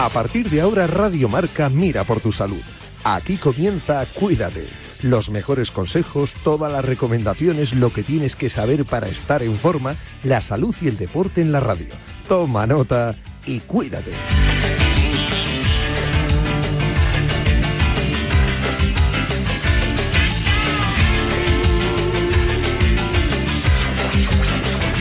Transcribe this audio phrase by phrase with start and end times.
[0.00, 2.62] A partir de ahora Radio Marca mira por tu salud.
[3.04, 4.66] Aquí comienza Cuídate.
[5.02, 9.96] Los mejores consejos, todas las recomendaciones, lo que tienes que saber para estar en forma,
[10.22, 11.88] la salud y el deporte en la radio.
[12.26, 14.12] Toma nota y cuídate.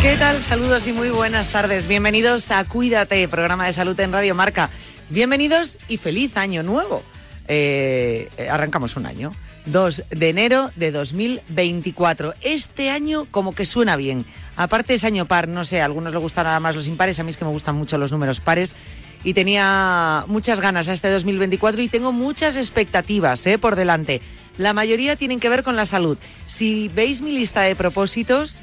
[0.01, 0.41] ¿Qué tal?
[0.41, 1.87] Saludos y muy buenas tardes.
[1.87, 4.69] Bienvenidos a Cuídate, programa de salud en Radio Marca.
[5.09, 7.01] Bienvenidos y feliz año nuevo.
[7.47, 9.33] Eh, arrancamos un año.
[9.65, 12.35] 2 de enero de 2024.
[12.41, 14.23] Este año como que suena bien.
[14.55, 17.23] Aparte es año par, no sé, a algunos les gustan nada más los impares, a
[17.23, 18.75] mí es que me gustan mucho los números pares.
[19.23, 24.21] Y tenía muchas ganas a este 2024 y tengo muchas expectativas eh, por delante.
[24.57, 26.19] La mayoría tienen que ver con la salud.
[26.47, 28.61] Si veis mi lista de propósitos,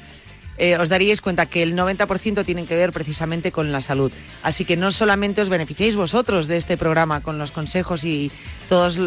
[0.57, 4.11] eh, os daríais cuenta que el 90% tienen que ver precisamente con la salud.
[4.41, 8.31] Así que no solamente os beneficiáis vosotros de este programa con los consejos y
[8.67, 8.99] todas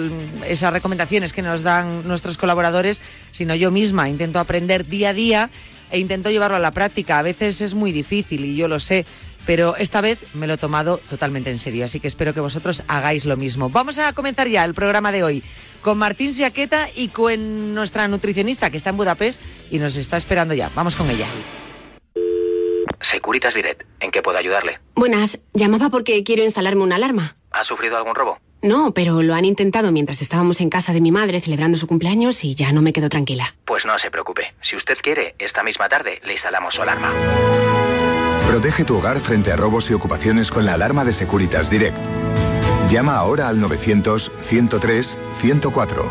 [0.46, 5.50] esas recomendaciones que nos dan nuestros colaboradores, sino yo misma intento aprender día a día
[5.90, 7.18] e intento llevarlo a la práctica.
[7.18, 9.06] A veces es muy difícil y yo lo sé,
[9.46, 12.83] pero esta vez me lo he tomado totalmente en serio, así que espero que vosotros
[12.88, 13.70] hagáis lo mismo.
[13.70, 15.42] Vamos a comenzar ya el programa de hoy
[15.82, 20.55] con Martín Siaqueta y con nuestra nutricionista que está en Budapest y nos está esperando
[20.55, 20.70] ya.
[20.74, 21.27] Vamos con ella.
[23.00, 24.78] Securitas Direct, ¿en qué puedo ayudarle?
[24.94, 27.36] Buenas, llamaba porque quiero instalarme una alarma.
[27.50, 28.38] ¿Ha sufrido algún robo?
[28.62, 32.44] No, pero lo han intentado mientras estábamos en casa de mi madre celebrando su cumpleaños
[32.44, 33.54] y ya no me quedo tranquila.
[33.64, 34.54] Pues no se preocupe.
[34.60, 37.10] Si usted quiere, esta misma tarde le instalamos su alarma.
[38.50, 41.96] Protege tu hogar frente a robos y ocupaciones con la alarma de Securitas Direct.
[42.88, 46.04] Llama ahora al 900-103-104.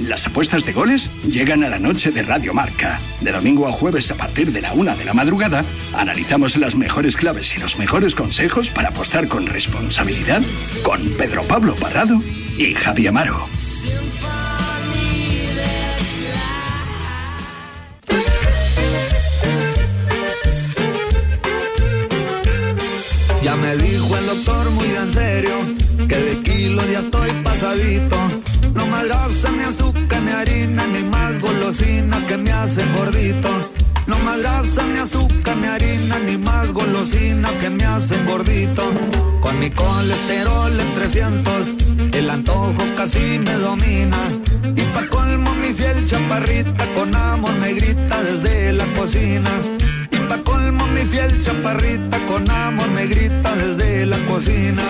[0.00, 3.00] Las apuestas de goles llegan a la noche de Radio Marca.
[3.22, 7.16] De domingo a jueves a partir de la una de la madrugada, analizamos las mejores
[7.16, 10.42] claves y los mejores consejos para apostar con responsabilidad
[10.82, 12.20] con Pedro Pablo Parrado
[12.58, 13.48] y Javi Amaro.
[24.28, 25.54] Doctor muy en serio
[26.06, 28.16] que de kilos ya estoy pasadito.
[28.74, 33.48] No más grasa, ni azúcar, ni harina, ni más golosinas que me hacen gordito.
[34.06, 38.82] No más grasa, ni azúcar, ni harina, ni más golosinas que me hacen gordito.
[39.40, 41.74] Con mi colesterol en 300,
[42.12, 44.18] el antojo casi me domina.
[44.76, 49.50] Y pa' colmo mi fiel chaparrita con amor me grita desde la cocina.
[50.94, 54.82] Mi fiel chaparrita con amor me grita desde la cocina.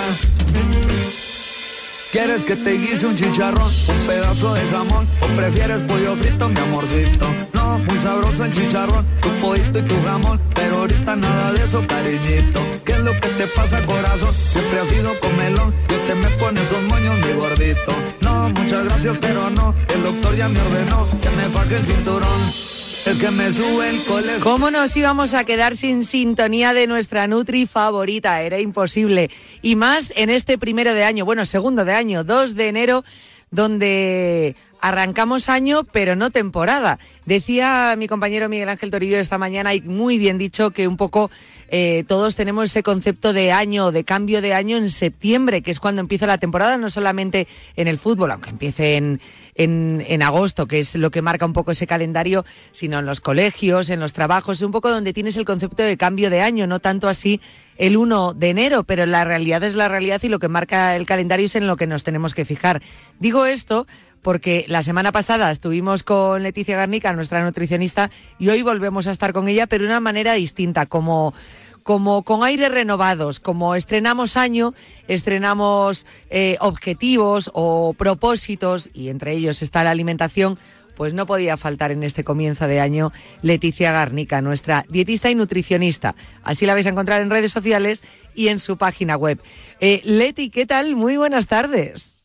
[2.13, 6.59] ¿Quieres que te guise un chicharrón, un pedazo de jamón o prefieres pollo frito, mi
[6.59, 7.27] amorcito?
[7.53, 11.87] No, muy sabroso el chicharrón, tu pollito y tu jamón, pero ahorita nada de eso,
[11.87, 12.61] cariñito.
[12.85, 14.33] ¿Qué es lo que te pasa, corazón?
[14.33, 17.93] Siempre has sido comelón, yo te me pones dos moños, mi gordito.
[18.23, 22.78] No, muchas gracias, pero no, el doctor ya me ordenó que me faje el cinturón.
[23.09, 24.41] Que me sube el colegio.
[24.43, 28.43] ¿Cómo nos íbamos a quedar sin sintonía de nuestra Nutri favorita?
[28.43, 29.31] Era imposible.
[29.63, 33.05] Y más en este primero de año, bueno, segundo de año, 2 de enero,
[33.51, 36.99] donde arrancamos año, pero no temporada.
[37.27, 41.31] Decía mi compañero Miguel Ángel Torillo esta mañana, y muy bien dicho, que un poco
[41.69, 45.81] eh, todos tenemos ese concepto de año, de cambio de año en septiembre, que es
[45.81, 47.47] cuando empieza la temporada, no solamente
[47.77, 49.21] en el fútbol, aunque empiece en,
[49.55, 53.21] en, en, agosto, que es lo que marca un poco ese calendario, sino en los
[53.21, 56.81] colegios, en los trabajos, un poco donde tienes el concepto de cambio de año, no
[56.81, 57.41] tanto así
[57.77, 61.07] el 1 de enero, pero la realidad es la realidad y lo que marca el
[61.07, 62.83] calendario es en lo que nos tenemos que fijar.
[63.21, 63.87] Digo esto
[64.23, 69.33] porque la semana pasada estuvimos con Leticia Garnica, nuestra nutricionista, y hoy volvemos a estar
[69.33, 71.35] con ella, pero de una manera distinta, como
[71.83, 74.75] como con aires renovados, como estrenamos año,
[75.07, 80.59] estrenamos eh, objetivos o propósitos, y entre ellos está la alimentación,
[80.99, 83.11] pues no podía faltar en este comienzo de año
[83.41, 86.15] Leticia Garnica, nuestra dietista y nutricionista.
[86.43, 88.03] Así la vais a encontrar en redes sociales
[88.35, 89.41] y en su página web.
[89.81, 90.95] Eh, Leti, ¿qué tal?
[90.95, 92.18] Muy buenas tardes.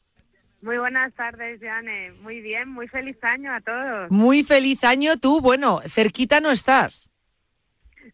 [0.63, 2.13] Muy buenas tardes, Jane.
[2.21, 4.09] Muy bien, muy feliz año a todos.
[4.09, 5.41] Muy feliz año tú.
[5.41, 7.09] Bueno, cerquita no estás.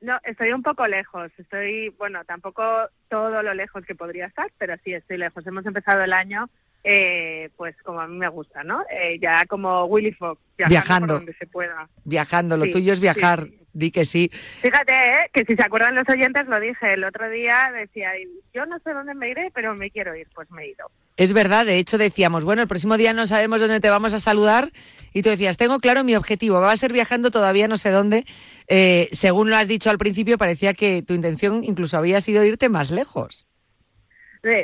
[0.02, 1.32] No, estoy un poco lejos.
[1.38, 2.64] Estoy, bueno, tampoco
[3.08, 5.46] todo lo lejos que podría estar, pero sí estoy lejos.
[5.46, 6.50] Hemos empezado el año,
[6.84, 8.82] eh, pues como a mí me gusta, ¿no?
[8.90, 11.08] Eh, ya como Willy Fox, viajando, Viajando.
[11.08, 11.88] por donde se pueda.
[12.04, 13.44] Viajando, lo Sí, tuyo es viajar.
[13.44, 13.56] sí.
[13.72, 14.30] Di que sí.
[14.62, 15.30] Fíjate, ¿eh?
[15.32, 18.12] que si se acuerdan los oyentes, lo dije el otro día, decía,
[18.52, 20.90] yo no sé dónde me iré, pero me quiero ir, pues me he ido.
[21.20, 24.20] Es verdad, de hecho decíamos, bueno, el próximo día no sabemos dónde te vamos a
[24.20, 24.70] saludar
[25.14, 28.24] y tú decías, tengo claro mi objetivo, va a ser viajando todavía no sé dónde.
[28.70, 32.70] Eh, según lo has dicho al principio, parecía que tu intención incluso había sido irte
[32.70, 33.50] más lejos.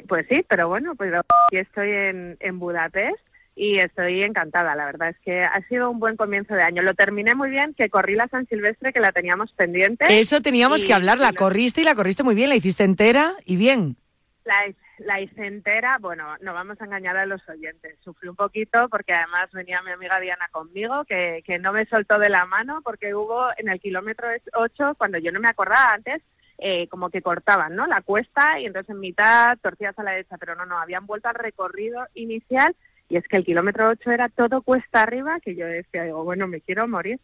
[0.08, 3.20] pues sí, pero bueno, pues aquí estoy en, en Budapest
[3.58, 4.76] y estoy encantada.
[4.76, 6.84] La verdad es que ha sido un buen comienzo de año.
[6.84, 10.06] Lo terminé muy bien, que corrí la San Silvestre, que la teníamos pendiente.
[10.08, 11.18] Eso teníamos que hablar.
[11.18, 13.98] La corriste y la corriste muy bien, la hiciste entera y bien.
[14.46, 14.54] La,
[14.98, 17.98] la hice entera, bueno, no vamos a engañar a los oyentes.
[18.04, 22.20] Sufrí un poquito porque además venía mi amiga Diana conmigo, que, que no me soltó
[22.20, 26.22] de la mano porque hubo en el kilómetro 8, cuando yo no me acordaba antes,
[26.58, 27.86] eh, como que cortaban, ¿no?
[27.86, 31.28] La cuesta y entonces en mitad torcías a la derecha, pero no, no, habían vuelto
[31.28, 32.76] al recorrido inicial
[33.10, 36.48] y es que el kilómetro 8 era todo cuesta arriba, que yo decía, digo, bueno,
[36.48, 37.20] me quiero morir.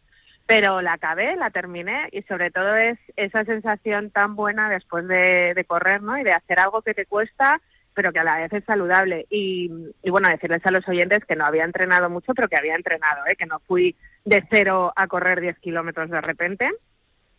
[0.46, 5.64] Pero la acabé, la terminé y sobre todo es esa sensación tan buena después de,
[5.66, 6.18] correr, ¿no?
[6.18, 7.60] Y de hacer algo que te cuesta,
[7.94, 9.26] pero que a la vez es saludable.
[9.30, 9.70] Y,
[10.02, 13.24] y, bueno, decirles a los oyentes que no había entrenado mucho, pero que había entrenado,
[13.26, 13.36] ¿eh?
[13.36, 16.70] que no fui de cero a correr 10 kilómetros de repente.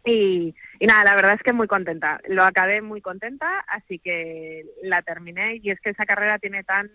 [0.05, 2.19] Y, y, nada, la verdad es que muy contenta.
[2.27, 5.59] Lo acabé muy contenta, así que la terminé.
[5.61, 6.89] Y es que esa carrera tiene tan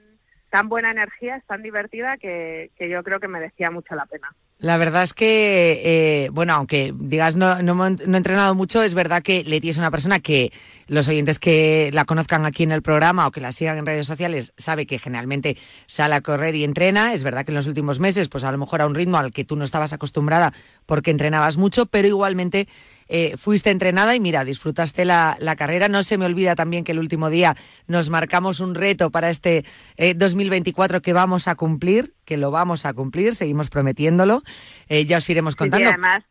[0.50, 4.34] tan buena energía, es tan divertida que, que yo creo que merecía mucho la pena.
[4.60, 9.22] La verdad es que, eh, bueno, aunque digas no, no, he entrenado mucho, es verdad
[9.22, 10.52] que Leti es una persona que
[10.88, 14.08] los oyentes que la conozcan aquí en el programa o que la sigan en redes
[14.08, 15.56] sociales sabe que generalmente
[15.86, 17.14] sale a correr y entrena.
[17.14, 19.30] Es verdad que en los últimos meses, pues a lo mejor a un ritmo al
[19.30, 20.52] que tú no estabas acostumbrada
[20.86, 22.66] porque entrenabas mucho, pero igualmente
[23.08, 25.88] eh, fuiste entrenada y mira, disfrutaste la, la, carrera.
[25.88, 27.56] No se me olvida también que el último día
[27.86, 29.64] nos marcamos un reto para este
[29.98, 34.42] 2024 eh, que vamos a cumplir, que lo vamos a cumplir, seguimos prometiéndolo.
[34.88, 35.84] Eh, ya os iremos contando.
[35.84, 36.24] y además,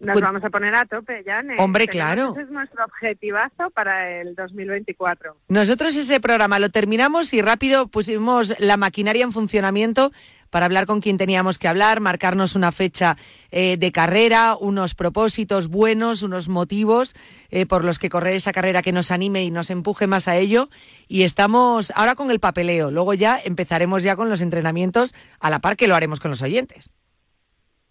[0.00, 1.42] nos vamos a poner a tope ya.
[1.58, 2.32] Hombre, claro.
[2.32, 5.36] Ese es nuestro objetivazo para el 2024.
[5.48, 10.12] Nosotros ese programa lo terminamos y rápido pusimos la maquinaria en funcionamiento
[10.54, 13.16] para hablar con quien teníamos que hablar, marcarnos una fecha
[13.50, 17.16] eh, de carrera, unos propósitos buenos, unos motivos
[17.50, 20.36] eh, por los que correr esa carrera que nos anime y nos empuje más a
[20.36, 20.68] ello.
[21.08, 22.92] Y estamos ahora con el papeleo.
[22.92, 26.40] Luego ya empezaremos ya con los entrenamientos a la par que lo haremos con los
[26.40, 26.94] oyentes.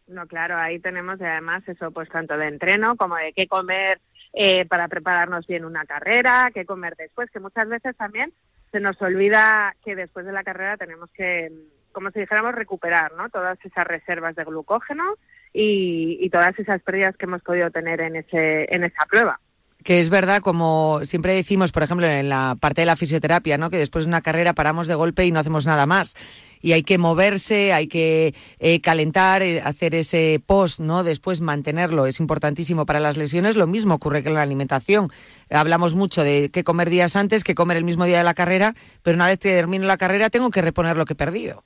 [0.08, 4.00] No, claro, ahí tenemos además eso, pues tanto de entreno como de qué comer
[4.32, 8.32] eh, para prepararnos bien una carrera, qué comer después, que muchas veces también
[8.72, 11.52] se nos olvida que después de la carrera tenemos que,
[11.94, 13.30] como si dijéramos, recuperar ¿no?
[13.30, 15.16] todas esas reservas de glucógeno
[15.54, 19.40] y, todas esas pérdidas que hemos podido tener en, ese, en esa prueba
[19.84, 23.70] que es verdad, como siempre decimos, por ejemplo, en la parte de la fisioterapia, ¿no?
[23.70, 26.16] que después de una carrera paramos de golpe y no hacemos nada más.
[26.62, 31.04] Y hay que moverse, hay que eh, calentar, eh, hacer ese post, ¿no?
[31.04, 33.58] Después mantenerlo, es importantísimo para las lesiones.
[33.58, 35.10] Lo mismo ocurre en la alimentación.
[35.50, 38.76] Hablamos mucho de qué comer días antes, que comer el mismo día de la carrera,
[39.02, 41.64] pero una vez que termino la carrera tengo que reponer lo que he perdido.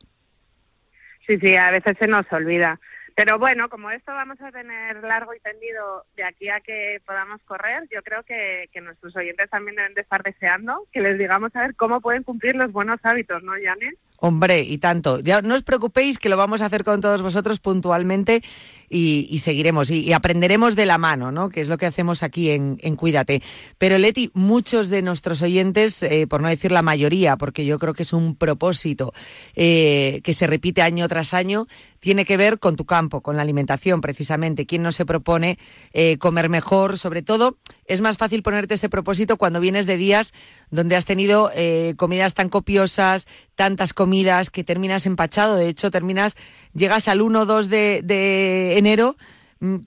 [1.27, 2.79] Sí, sí, a veces se nos olvida.
[3.15, 7.41] Pero bueno, como esto vamos a tener largo y tendido de aquí a que podamos
[7.43, 11.53] correr, yo creo que, que nuestros oyentes también deben de estar deseando que les digamos
[11.55, 13.97] a ver cómo pueden cumplir los buenos hábitos, ¿no, Janet?
[14.19, 15.19] Hombre, y tanto.
[15.19, 18.41] Ya no os preocupéis que lo vamos a hacer con todos vosotros puntualmente
[18.89, 21.49] y, seguiremos y, aprenderemos de la mano, ¿no?
[21.49, 23.43] Que es lo que hacemos aquí en, Cuídate.
[23.77, 27.93] Pero Leti, muchos de nuestros oyentes, eh, por no decir la mayoría, porque yo creo
[27.93, 29.13] que es un propósito
[29.55, 31.67] eh, que se repite año tras año,
[31.99, 34.65] tiene que ver con tu campo, con la alimentación, precisamente.
[34.65, 35.59] ¿Quién no se propone
[35.93, 36.97] eh, comer mejor?
[36.97, 40.33] Sobre todo, es más fácil ponerte ese propósito cuando vienes de días
[40.71, 41.51] donde has tenido
[41.97, 44.06] comidas tan copiosas, tantas comidas
[44.51, 45.55] que terminas empachado.
[45.55, 46.35] De hecho, terminas,
[46.73, 49.15] llegas al 1 o 2 de, enero
[49.59, 49.77] mm,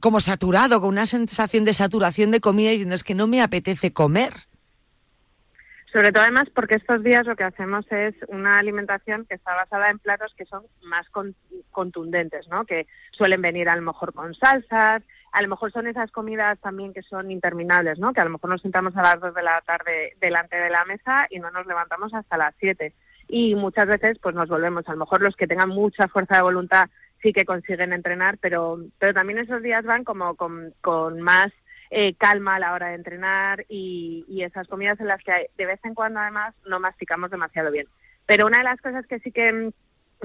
[0.00, 3.42] como saturado, con una sensación de saturación de comida y diciendo es que no me
[3.42, 4.32] apetece comer.
[5.92, 9.90] Sobre todo además porque estos días lo que hacemos es una alimentación que está basada
[9.90, 11.06] en platos que son más
[11.70, 12.64] contundentes, ¿no?
[12.64, 16.92] Que suelen venir a lo mejor con salsas, a lo mejor son esas comidas también
[16.92, 18.12] que son interminables, ¿no?
[18.12, 20.84] Que a lo mejor nos sentamos a las 2 de la tarde delante de la
[20.84, 22.92] mesa y no nos levantamos hasta las 7
[23.36, 26.42] y muchas veces pues nos volvemos, a lo mejor los que tengan mucha fuerza de
[26.42, 26.88] voluntad
[27.20, 31.50] sí que consiguen entrenar, pero, pero también esos días van como con, con más
[31.90, 35.66] eh, calma a la hora de entrenar y, y esas comidas en las que de
[35.66, 37.88] vez en cuando además no masticamos demasiado bien.
[38.24, 39.72] Pero una de las cosas que sí que,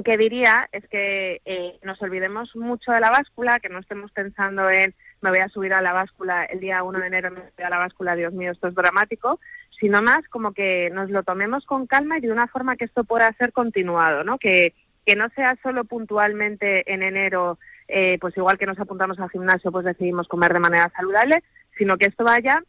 [0.06, 4.70] que diría es que eh, nos olvidemos mucho de la báscula, que no estemos pensando
[4.70, 7.66] en me voy a subir a la báscula el día 1 de enero, me voy
[7.66, 9.40] a la báscula, Dios mío, esto es dramático,
[9.80, 13.04] sino más como que nos lo tomemos con calma y de una forma que esto
[13.04, 14.38] pueda ser continuado, ¿no?
[14.38, 14.74] Que,
[15.06, 17.58] que no sea solo puntualmente en enero,
[17.88, 21.44] eh, pues igual que nos apuntamos al gimnasio, pues decidimos comer de manera saludable,
[21.78, 22.62] sino que esto vaya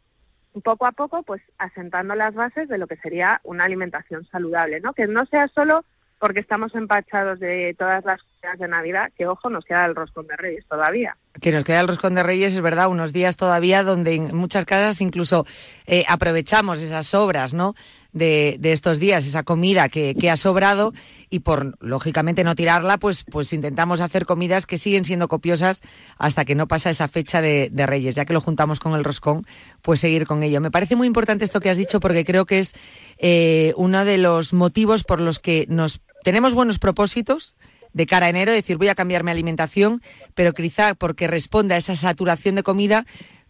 [0.63, 4.93] poco a poco, pues asentando las bases de lo que sería una alimentación saludable, ¿no?
[4.93, 5.85] Que no sea solo
[6.21, 10.27] porque estamos empachados de todas las cosas de Navidad, que ojo, nos queda el roscón
[10.27, 11.17] de Reyes todavía.
[11.41, 14.65] Que nos queda el roscón de Reyes, es verdad, unos días todavía donde en muchas
[14.65, 15.47] casas incluso
[15.87, 17.73] eh, aprovechamos esas sobras, ¿no?
[18.13, 20.93] De, estos días, esa comida que, ha sobrado
[21.29, 25.81] y por lógicamente no tirarla, pues, pues intentamos hacer comidas que siguen siendo copiosas
[26.17, 29.45] hasta que no pasa esa fecha de, Reyes, ya que lo juntamos con el roscón,
[29.81, 30.59] pues seguir con ello.
[30.59, 32.73] Me parece muy importante esto que has dicho porque creo que es
[33.17, 37.55] eh, uno de los motivos por los que nos tenemos buenos propósitos
[37.93, 40.01] de cara a enero, decir voy a cambiar mi alimentación,
[40.33, 43.05] pero quizá porque responde a esa saturación de comida,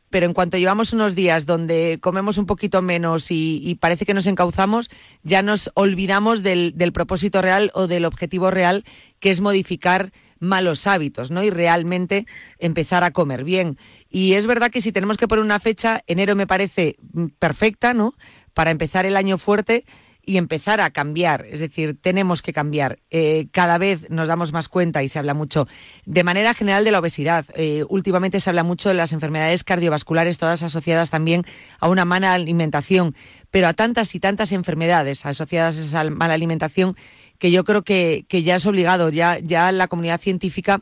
[0.10, 4.28] pero en cuanto llevamos unos días donde comemos un poquito menos y, parece que nos
[4.28, 4.90] encauzamos,
[5.24, 8.84] ya nos olvidamos del, del, propósito real o del objetivo real,
[9.20, 11.44] que es modificar malos hábitos, ¿no?
[11.44, 12.26] Y realmente
[12.58, 13.78] empezar a comer bien.
[14.10, 17.94] Y es verdad que si tenemos que poner una fecha, enero me parece mm, perfecta,
[17.94, 18.16] ¿no?
[18.54, 19.86] Para empezar el año fuerte
[20.26, 21.46] y empezar a cambiar.
[21.50, 23.00] Es decir, tenemos que cambiar.
[23.10, 25.68] Eh, cada vez nos damos más cuenta y se habla mucho
[26.06, 27.46] de manera general de la obesidad.
[27.56, 31.46] Eh, últimamente se habla mucho de las enfermedades cardiovasculares, todas asociadas también
[31.80, 33.16] a una mala alimentación,
[33.50, 36.96] pero a tantas y tantas enfermedades asociadas a esa mala alimentación
[37.40, 40.82] que yo creo que, ya es obligado, ya, ya la comunidad científica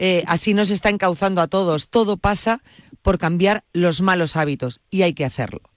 [0.00, 1.88] eh, así nos está encauzando a todos.
[1.88, 2.60] Todo pasa
[3.02, 5.71] por cambiar los malos hábitos y hay que hacerlo.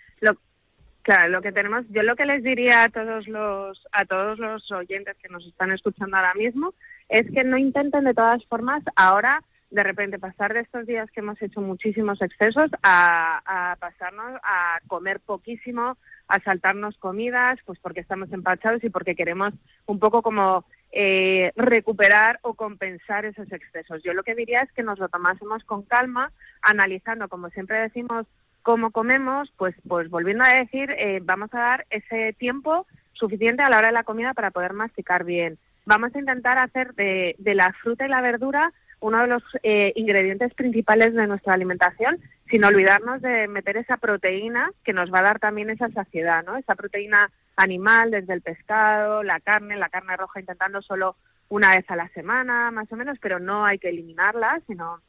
[1.05, 4.71] Claro, lo que tenemos, yo lo que les diría a todos los a todos los
[4.71, 6.73] oyentes que nos están escuchando ahora mismo
[7.09, 11.19] es que no intenten de todas formas ahora de repente pasar de estos días que
[11.19, 15.95] hemos hecho muchísimos excesos a, pasarnos a comer poquísimo,
[16.27, 19.53] a saltarnos comidas, pues porque estamos empachados y porque queremos
[19.85, 24.01] un poco como eh, recuperar o compensar esos excesos.
[24.01, 26.31] Yo lo que diría es que nos lo tomásemos con calma,
[26.63, 28.25] analizando, como siempre decimos,
[28.65, 33.69] cómo comemos, pues, pues volviendo a decir, eh, vamos a dar ese tiempo suficiente a
[33.69, 35.59] la hora de la comida para poder masticar bien.
[35.85, 40.51] Vamos a intentar hacer de, la fruta y la verdura uno de los eh, ingredientes
[40.55, 42.17] principales de nuestra alimentación,
[42.49, 46.57] sin olvidarnos de meter esa proteína que nos va a dar también esa saciedad, ¿no?
[46.57, 51.17] Esa proteína animal desde el pescado, la carne, la carne roja intentando solo
[51.49, 55.01] una vez a la semana, más o menos, pero no hay que eliminarla, sino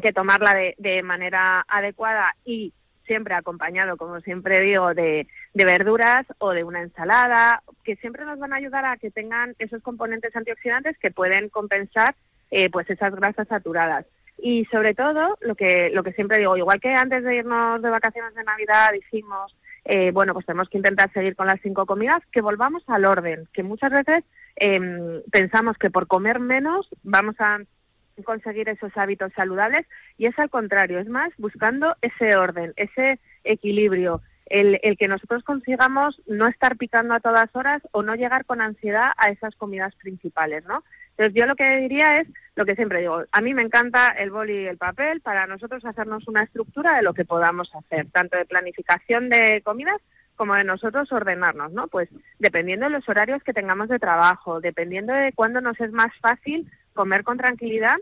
[0.00, 2.72] que tomarla de, de manera adecuada y
[3.06, 8.52] siempre acompañado, como siempre digo, de, verduras o de una ensalada, que siempre nos van
[8.52, 12.14] a ayudar a que tengan esos componentes antioxidantes que pueden compensar
[12.50, 14.06] eh, pues esas grasas saturadas.
[14.38, 17.90] Y sobre todo, lo que, lo que siempre digo, igual que antes de irnos de
[17.90, 19.54] vacaciones de Navidad dijimos,
[19.84, 23.48] eh, bueno, pues tenemos que intentar seguir con las cinco comidas, que volvamos al orden,
[23.52, 24.24] que muchas veces
[24.56, 27.58] em, pensamos que por comer menos vamos a
[28.24, 29.86] conseguir esos hábitos saludables
[30.18, 35.44] y es al contrario, es más buscando ese orden, ese equilibrio, el, el, que nosotros
[35.44, 39.94] consigamos no estar picando a todas horas o no llegar con ansiedad a esas comidas
[39.96, 40.84] principales, ¿no?
[41.16, 44.30] Entonces yo lo que diría es lo que siempre digo, a mí me encanta el
[44.30, 48.36] boli y el papel para nosotros hacernos una estructura de lo que podamos hacer, tanto
[48.36, 50.00] de planificación de comidas
[50.36, 51.86] como de nosotros ordenarnos, ¿no?
[51.88, 56.12] Pues dependiendo de los horarios que tengamos de trabajo, dependiendo de cuándo nos es más
[56.20, 57.96] fácil comer con tranquilidad,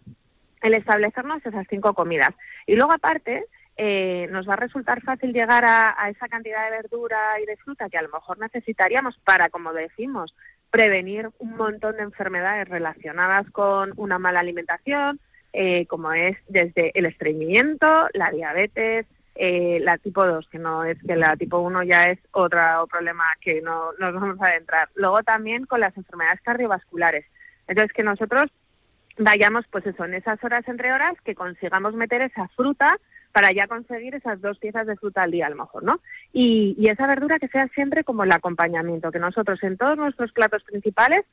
[0.62, 2.30] el establecernos esas cinco comidas.
[2.66, 3.44] Y luego aparte,
[3.76, 7.88] eh, nos va a resultar fácil llegar a, esa cantidad de verdura y de fruta
[7.88, 10.34] que a lo mejor necesitaríamos para, como decimos,
[10.70, 15.18] prevenir un montón de enfermedades relacionadas con una mala alimentación,
[15.52, 20.98] eh, como es desde el estreñimiento, la diabetes, eh, la tipo 2, que no es
[21.02, 24.90] que la tipo 1 ya es otro problema que no nos vamos a adentrar.
[24.94, 27.24] Luego también con las enfermedades cardiovasculares.
[27.66, 28.50] Entonces, que nosotros
[29.18, 32.98] vayamos, pues eso, en esas horas entre horas, que consigamos meter esa fruta
[33.32, 36.00] para ya conseguir esas dos piezas de fruta al día a lo mejor, ¿no?
[36.32, 40.32] Y, y esa verdura que sea siempre como el acompañamiento, que nosotros en todos nuestros
[40.32, 41.24] platos principales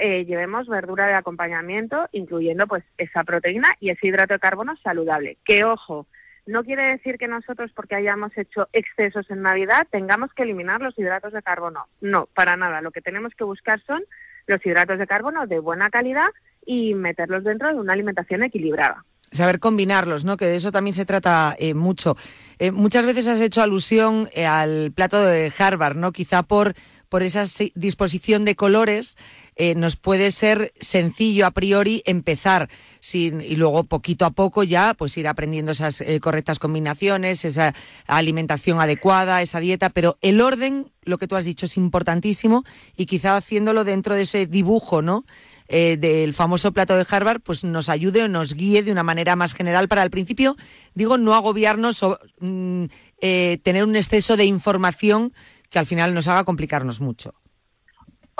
[0.00, 5.38] eh, llevemos verdura de acompañamiento, incluyendo pues esa proteína y ese hidrato de carbono saludable.
[5.44, 6.06] Que ojo,
[6.46, 10.98] no quiere decir que nosotros, porque hayamos hecho excesos en Navidad, tengamos que eliminar los
[10.98, 11.86] hidratos de carbono.
[12.00, 12.82] No, para nada.
[12.82, 14.02] Lo que tenemos que buscar son
[14.48, 16.28] los hidratos de carbono de buena calidad
[16.66, 20.38] y meterlos dentro de una alimentación equilibrada saber combinarlos, ¿no?
[20.38, 22.16] Que de eso también se trata eh, mucho.
[22.58, 26.12] Eh, muchas veces has hecho alusión eh, al plato de Harvard, ¿no?
[26.12, 26.74] Quizá por
[27.08, 29.16] por esa disposición de colores,
[29.60, 34.94] eh, nos puede ser sencillo a priori empezar sin, y luego poquito a poco ya
[34.94, 37.74] pues ir aprendiendo esas eh, correctas combinaciones, esa
[38.06, 42.64] alimentación adecuada, esa dieta, pero el orden, lo que tú has dicho, es importantísimo
[42.96, 45.24] y quizá haciéndolo dentro de ese dibujo, ¿no?
[45.66, 49.34] Eh, del famoso plato de Harvard, pues nos ayude o nos guíe de una manera
[49.34, 50.56] más general para al principio,
[50.94, 52.84] digo, no agobiarnos o mm,
[53.20, 55.32] tener un exceso de información
[55.68, 57.34] que al final nos haga complicarnos mucho.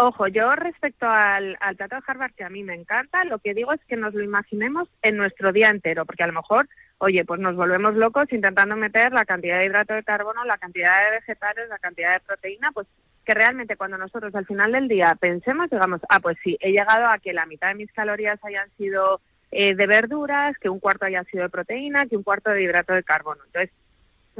[0.00, 3.52] Ojo, yo respecto al, al plato de Harvard, que a mí me encanta, lo que
[3.52, 7.24] digo es que nos lo imaginemos en nuestro día entero, porque a lo mejor, oye,
[7.24, 11.16] pues nos volvemos locos intentando meter la cantidad de hidrato de carbono, la cantidad de
[11.16, 12.86] vegetales, la cantidad de proteína, pues
[13.24, 17.08] que realmente cuando nosotros al final del día pensemos, digamos, ah, pues sí, he llegado
[17.08, 21.06] a que la mitad de mis calorías hayan sido eh, de verduras, que un cuarto
[21.06, 23.42] haya sido de proteína, que un cuarto de hidrato de carbono.
[23.46, 23.74] Entonces,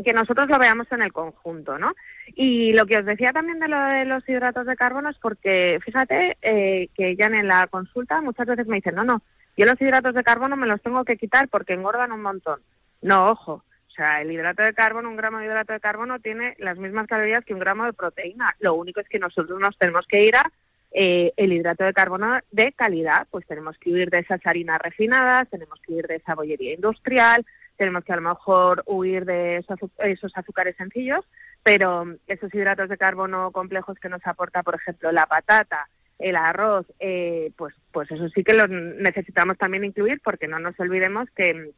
[0.02, 1.94] que nosotros lo veamos en el conjunto, ¿no?
[2.34, 5.78] Y lo que os decía también de lo de los hidratos de carbono es porque,
[5.84, 9.22] fíjate, eh, que ya en la consulta muchas veces me dicen, no, no,
[9.56, 12.60] yo los hidratos de carbono me los tengo que quitar porque engordan un montón.
[13.02, 16.54] No, ojo, o sea, el hidrato de carbono, un gramo de hidrato de carbono tiene
[16.58, 18.54] las mismas calorías que un gramo de proteína.
[18.60, 20.50] Lo único es que nosotros nos tenemos que ir a
[20.92, 25.48] eh, el hidrato de carbono de calidad, pues tenemos que huir de esas harinas refinadas,
[25.50, 27.44] tenemos que huir de esa bollería industrial,
[27.78, 31.24] tenemos que a lo mejor huir de esos, azúcares sencillos,
[31.62, 36.86] pero esos hidratos de carbono complejos que nos aporta, por ejemplo, la patata, el arroz,
[36.98, 41.70] eh, pues, pues eso sí que los necesitamos también incluir porque no nos olvidemos que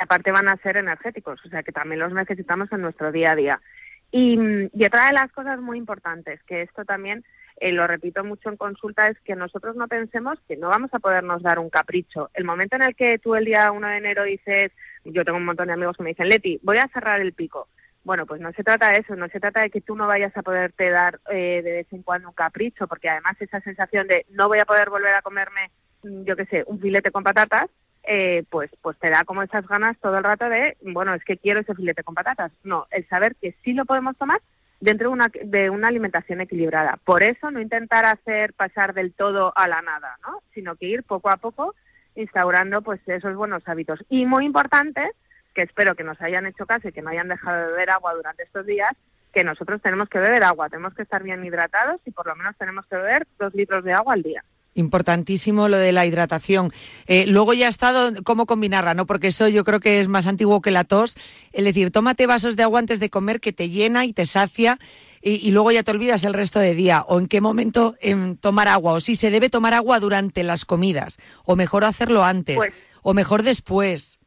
[0.00, 3.36] aparte van a ser energéticos, o sea que también los necesitamos en nuestro día a
[3.36, 3.60] día.
[4.10, 4.38] Y,
[4.72, 7.24] y otra de las cosas muy importantes, que esto también
[7.60, 10.98] eh, lo repito mucho en consulta, es que nosotros no pensemos que no vamos a
[10.98, 12.30] podernos dar un capricho.
[12.34, 14.72] El momento en el que tú el día 1 de enero dices,
[15.04, 17.68] yo tengo un montón de amigos que me dicen, Leti, voy a cerrar el pico.
[18.04, 20.34] Bueno, pues no se trata de eso, no se trata de que tú no vayas
[20.36, 24.24] a poderte dar eh, de vez en cuando un capricho, porque además esa sensación de
[24.30, 25.70] no voy a poder volver a comerme,
[26.04, 27.68] mm, yo qué sé, un filete con patatas,
[28.04, 31.36] eh, pues, pues te da como esas ganas todo el rato de, bueno, es que
[31.36, 32.52] quiero ese filete con patatas.
[32.62, 34.40] No, el saber que sí lo podemos tomar
[34.80, 36.98] dentro de una, de una alimentación equilibrada.
[37.04, 40.42] Por eso no intentar hacer pasar del todo a la nada, ¿no?
[40.54, 41.74] Sino que ir poco a poco
[42.14, 44.04] instaurando pues esos buenos hábitos.
[44.08, 45.10] Y muy importante,
[45.54, 48.14] que espero que nos hayan hecho caso y que no hayan dejado de beber agua
[48.14, 48.90] durante estos días,
[49.32, 52.56] que nosotros tenemos que beber agua, tenemos que estar bien hidratados y por lo menos
[52.56, 54.44] tenemos que beber dos litros de agua al día.
[54.74, 56.72] Importantísimo lo de la hidratación.
[57.06, 59.06] Eh, luego ya ha estado cómo combinarla, ¿no?
[59.06, 61.16] Porque eso yo creo que es más antiguo que la tos.
[61.52, 64.78] Es decir, tómate vasos de agua antes de comer que te llena y te sacia
[65.20, 67.04] y, luego ya te olvidas el resto de día.
[67.08, 68.92] O en qué momento em, tomar agua.
[68.92, 71.18] O si se debe tomar agua durante las comidas.
[71.44, 72.56] O mejor hacerlo antes.
[72.56, 74.17] Pues o mejor después.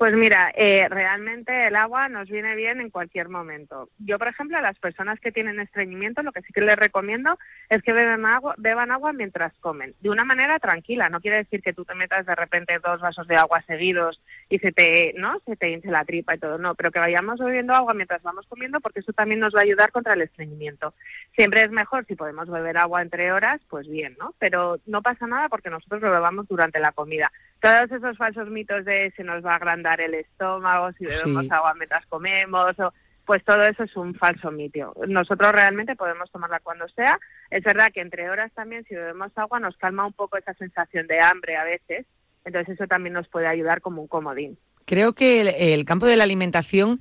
[0.00, 3.90] Pues mira, eh, realmente el agua nos viene bien en cualquier momento.
[3.98, 7.38] Yo, por ejemplo, a las personas que tienen estreñimiento, lo que sí que les recomiendo
[7.68, 11.10] es que beban agua, beban agua mientras comen, de una manera tranquila.
[11.10, 14.58] No quiere decir que tú te metas de repente dos vasos de agua seguidos y
[14.60, 15.38] se te, ¿no?
[15.40, 18.46] Se te hinche la tripa y todo, no, pero que vayamos bebiendo agua mientras vamos
[18.46, 20.94] comiendo porque eso también nos va a ayudar contra el estreñimiento.
[21.36, 24.32] Siempre es mejor si podemos beber agua entre horas, pues bien, ¿no?
[24.38, 27.30] Pero no pasa nada porque nosotros lo bebamos durante la comida.
[27.60, 31.72] Todos esos falsos mitos de se nos va a agrandar el estómago, si bebemos agua
[31.74, 32.92] mientras comemos, o,
[33.24, 34.92] pues todo eso es un falso mito.
[35.06, 37.18] Nosotros realmente podemos tomarla cuando sea.
[37.48, 41.06] Es verdad que entre horas también, si bebemos agua, nos calma un poco esa sensación
[41.06, 42.06] de hambre a veces.
[42.44, 44.58] Entonces eso también nos puede ayudar como un comodín.
[44.84, 46.98] Creo que el campo de la alimentación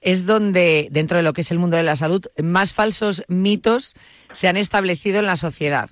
[0.00, 3.94] es donde, dentro de lo que es el mundo de la salud, más falsos mitos
[4.32, 5.90] se han establecido en la sociedad.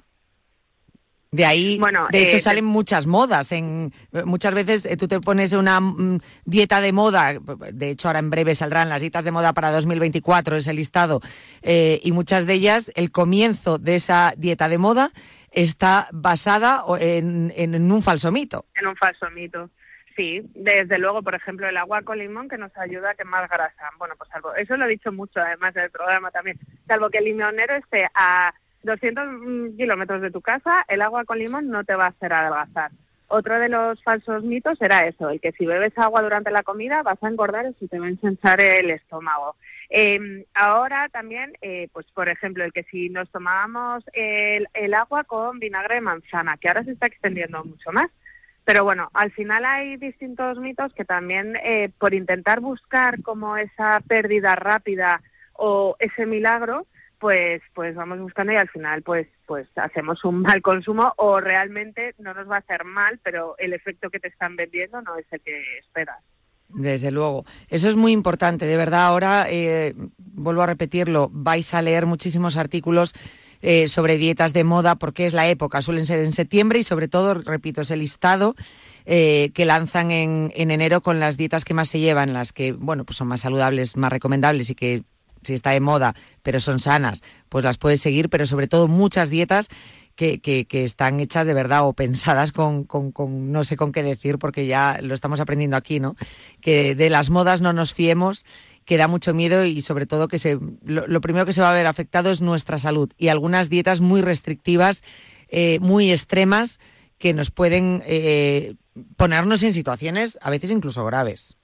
[1.34, 1.80] De ahí,
[2.12, 3.50] de hecho, eh, salen muchas modas.
[3.50, 3.92] En,
[4.24, 7.34] muchas veces eh, tú te pones una mm, dieta de moda,
[7.72, 11.20] de hecho ahora en breve saldrán las dietas de moda para 2024, ese listado,
[11.62, 15.10] eh, y muchas de ellas, el comienzo de esa dieta de moda
[15.50, 18.66] está basada en, en, un falso mito.
[18.76, 19.70] En un falso mito.
[20.14, 23.90] Sí, desde luego, por ejemplo, el agua con limón que nos ayuda a quemar grasa.
[23.98, 27.24] Bueno, pues salvo, eso lo he dicho mucho además del programa también, salvo que el
[27.24, 31.94] limonero esté a 200 mm, kilómetros de tu casa, el agua con limón no te
[31.94, 32.90] va a hacer adelgazar.
[33.28, 37.02] Otro de los falsos mitos era eso, el que si bebes agua durante la comida
[37.02, 39.56] vas a engordar se te va a ensanchar el estómago.
[39.88, 45.58] Em, ahora también, eh, pues por ejemplo, el que si nos tomábamos el, agua con
[45.58, 48.10] vinagre de manzana, que ahora se está extendiendo mucho más.
[48.64, 54.00] Pero bueno, al final hay distintos mitos que también eh, por intentar buscar como esa
[54.06, 56.86] pérdida rápida o ese milagro,
[57.24, 62.14] pues pues vamos buscando y al final pues pues hacemos un mal consumo o realmente
[62.18, 65.24] no nos va a hacer mal, pero el efecto que te están vendiendo no es
[65.30, 66.18] el que esperas.
[66.68, 67.46] Desde luego.
[67.70, 68.66] Eso es muy importante.
[68.66, 73.14] De verdad, ahora, eh, vuelvo a repetirlo, vais a leer muchísimos artículos
[73.62, 75.80] eh, sobre dietas de moda porque es la época.
[75.80, 78.54] Suelen ser en septiembre y sobre todo, repito, es el listado
[79.06, 82.72] eh, que lanzan en, en, enero con las dietas que más se llevan, las que,
[82.72, 85.04] bueno, pues son más saludables, más recomendables y que
[85.44, 89.30] si está de moda, pero son sanas, pues las puedes seguir, pero sobre todo muchas
[89.30, 89.68] dietas
[90.16, 92.86] que, que, están hechas de verdad o pensadas con,
[93.28, 96.16] no sé con qué decir, porque ya lo estamos aprendiendo aquí, ¿no?
[96.60, 98.44] Que de las modas no nos fiemos,
[98.84, 101.74] que da mucho miedo y sobre todo que se, lo, primero que se va a
[101.74, 105.02] ver afectado es nuestra salud y algunas dietas muy restrictivas,
[105.48, 106.78] eh, muy extremas,
[107.18, 108.74] que nos pueden eh,
[109.16, 111.58] ponernos en situaciones a veces incluso graves.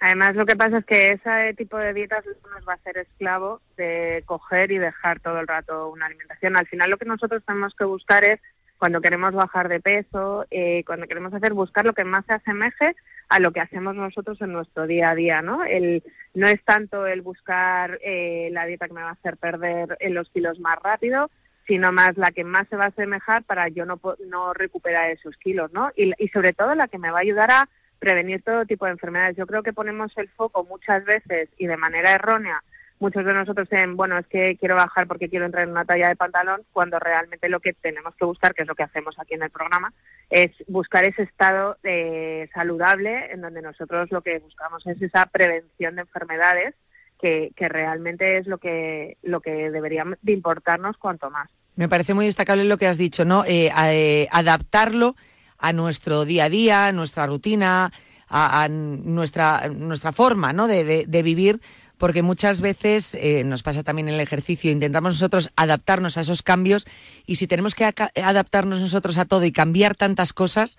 [0.00, 3.60] Además, lo que pasa es que ese tipo de dietas nos va a hacer esclavo
[3.76, 6.56] de coger y dejar todo el rato una alimentación.
[6.56, 8.40] Al final, lo que nosotros tenemos que buscar es,
[8.78, 12.94] cuando queremos bajar de peso, eh, cuando queremos hacer, buscar lo que más se asemeje
[13.28, 15.64] a lo que hacemos nosotros en nuestro día a día, ¿no?
[15.64, 16.02] El,
[16.34, 20.10] no es tanto el buscar eh, la dieta que me va a hacer perder eh,
[20.10, 21.30] los kilos más rápido,
[21.66, 25.36] sino más la que más se va a asemejar para yo no, no recuperar esos
[25.38, 25.90] kilos, ¿no?
[25.96, 28.92] Y, y sobre todo la que me va a ayudar a prevenir todo tipo de
[28.92, 29.36] enfermedades.
[29.36, 32.62] Yo creo que ponemos el foco muchas veces y de manera errónea
[32.98, 36.08] muchos de nosotros en, bueno, es que quiero bajar porque quiero entrar en una talla
[36.08, 39.34] de pantalón, cuando realmente lo que tenemos que buscar, que es lo que hacemos aquí
[39.34, 39.92] en el programa,
[40.30, 45.96] es buscar ese estado eh, saludable en donde nosotros lo que buscamos es esa prevención
[45.96, 46.74] de enfermedades
[47.20, 51.50] que, que realmente es lo que, lo que debería de importarnos cuanto más.
[51.76, 53.44] Me parece muy destacable lo que has dicho, ¿no?
[53.44, 55.14] Eh, eh, adaptarlo
[55.58, 57.92] a nuestro día a día, nuestra rutina,
[58.28, 60.66] a, nuestra, nuestra forma ¿no?
[60.66, 61.60] de, vivir,
[61.98, 66.42] porque muchas veces eh, nos pasa también en el ejercicio, intentamos nosotros adaptarnos a esos
[66.42, 66.86] cambios
[67.26, 70.76] y si tenemos que adaptarnos nosotros a todo y cambiar tantas cosas,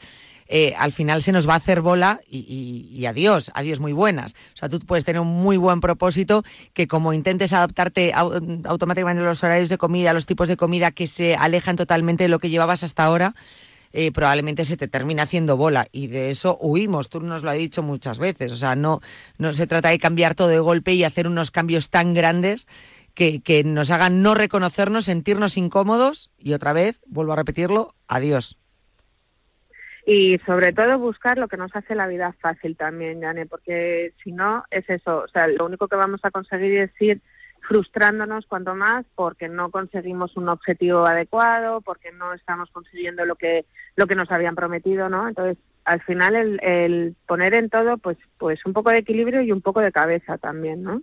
[0.50, 4.34] eh, al final se nos va a hacer bola y, y, adiós, adiós muy buenas.
[4.54, 9.26] O sea, tú puedes tener un muy buen propósito que como intentes adaptarte automáticamente a
[9.26, 12.40] los horarios de comida, a los tipos de comida que se alejan totalmente de lo
[12.40, 13.36] que llevabas hasta ahora,
[14.00, 17.10] eh, probablemente se te termina haciendo bola y de eso huimos.
[17.10, 18.52] Tú nos lo has dicho muchas veces.
[18.52, 19.02] O sea, no,
[19.40, 22.68] no se trata de cambiar todo de golpe y hacer unos cambios tan grandes
[23.16, 28.56] que, que nos hagan no reconocernos, sentirnos incómodos y otra vez, vuelvo a repetirlo, adiós
[30.06, 34.32] y sobre todo buscar lo que nos hace la vida fácil también, Yane, porque si
[34.32, 37.20] no es eso, o sea, lo único que vamos a conseguir es ir
[37.68, 43.66] frustrándonos cuanto más porque no conseguimos un objetivo adecuado, porque no estamos consiguiendo lo que
[43.96, 45.28] lo que nos habían prometido, ¿no?
[45.28, 49.52] Entonces, al final el, el poner en todo pues pues un poco de equilibrio y
[49.52, 51.02] un poco de cabeza también, ¿no?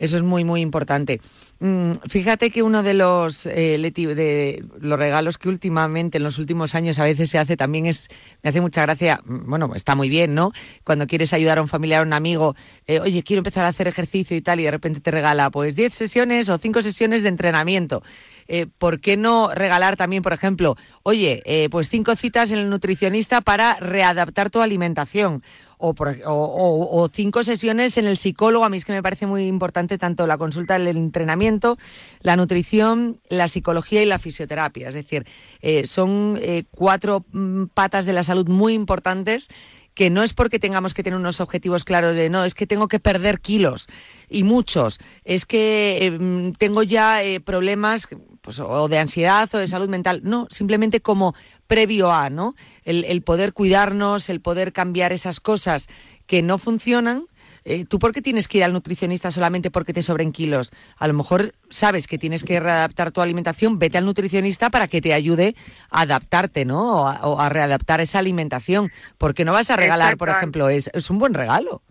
[0.00, 1.20] Eso es muy, muy importante.
[1.60, 6.74] Mm, fíjate que uno de los, eh, de los regalos que últimamente, en los últimos
[6.74, 8.08] años, a veces se hace también es,
[8.42, 10.52] me hace mucha gracia, mm, bueno, está muy bien, ¿no?
[10.84, 13.88] Cuando quieres ayudar a un familiar, a un amigo, eh, oye, quiero empezar a hacer
[13.88, 17.28] ejercicio y tal, y de repente te regala pues 10 sesiones o 5 sesiones de
[17.28, 18.02] entrenamiento.
[18.48, 23.42] Eh, ¿Por qué no regalar también, por ejemplo, oye, pues cinco citas en el nutricionista
[23.42, 25.42] para readaptar tu alimentación?
[25.80, 28.64] O, cinco sesiones en el psicólogo.
[28.64, 31.78] A mí es que me parece muy importante tanto la consulta del entrenamiento,
[32.20, 34.88] la nutrición, la psicología y la fisioterapia.
[34.88, 35.26] Es decir,
[35.60, 39.48] eh, son eh, cuatro mm, patas de la salud muy importantes
[39.94, 42.88] que no es porque tengamos que tener unos objetivos claros de no, es que tengo
[42.88, 43.88] que perder kilos
[44.28, 48.08] y muchos, es que em, tengo ya eh, problemas
[48.40, 51.34] pues, o de ansiedad o de salud mental, no, simplemente como
[51.70, 52.56] previo a, ¿no?
[52.84, 55.86] El, poder cuidarnos, el poder cambiar esas cosas
[56.26, 57.26] que no funcionan.
[57.64, 60.72] Eh, ¿Tú por qué tienes que ir al nutricionista solamente porque te sobren kilos?
[60.96, 65.00] A lo mejor sabes que tienes que readaptar tu alimentación, vete al nutricionista para que
[65.00, 65.54] te ayude
[65.90, 67.02] a adaptarte, ¿no?
[67.02, 68.90] O a, readaptar esa alimentación.
[69.16, 71.82] Porque no vas a regalar, por ejemplo, es, es un buen regalo.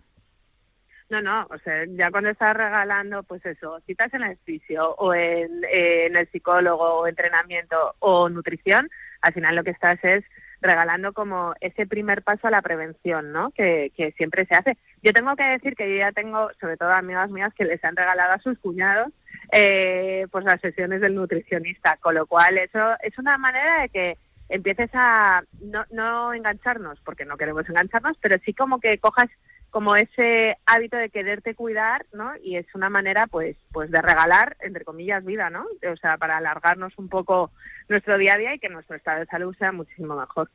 [1.08, 5.14] No, no, o sea, ya cuando estás regalando, pues eso, citas en el fisio o
[5.14, 8.88] en, en el psicólogo o entrenamiento o nutrición,
[9.22, 10.24] al final lo que estás es
[10.60, 13.50] regalando como ese primer paso a la prevención, ¿no?
[13.52, 14.76] Que, que siempre se hace.
[15.02, 17.96] Yo tengo que decir que yo ya tengo, sobre todo amigas mías, que les han
[17.96, 19.12] regalado a sus cuñados
[19.52, 24.18] eh, pues las sesiones del nutricionista, con lo cual eso es una manera de que
[24.48, 29.28] empieces a no, no engancharnos, porque no queremos engancharnos, pero sí como que cojas
[29.70, 32.32] como ese hábito de quererte cuidar, ¿no?
[32.42, 35.64] Y es una manera, pues, pues de regalar, entre comillas, vida, ¿no?
[35.90, 37.50] O sea, para alargarnos un poco
[37.88, 40.50] nuestro día a día y que nuestro estado de salud sea muchísimo mejor.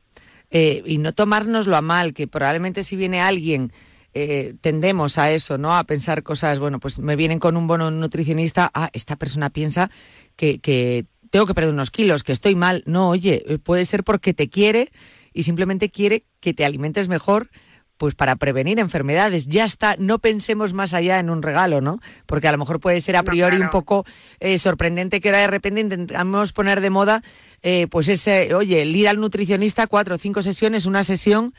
[0.50, 3.72] Eh, y no tomárnoslo a mal, que probablemente si viene alguien
[4.14, 5.76] eh, tendemos a eso, ¿no?
[5.76, 9.90] A pensar cosas, bueno, pues me vienen con un bono nutricionista, ah, esta persona piensa
[10.36, 12.82] que, que tengo que perder unos kilos, que estoy mal.
[12.86, 14.90] No, oye, eh, puede ser porque te quiere
[15.32, 17.50] y simplemente quiere que te alimentes mejor
[17.96, 19.46] pues para prevenir enfermedades.
[19.46, 22.00] Ya está, no pensemos más allá en un regalo, ¿no?
[22.26, 24.04] Porque a lo mejor puede ser a priori un poco
[24.40, 27.22] eh, sorprendente que ahora de repente intentamos poner de moda,
[27.62, 31.54] eh, pues ese, oye, el ir al nutricionista, cuatro o cinco sesiones, una sesión,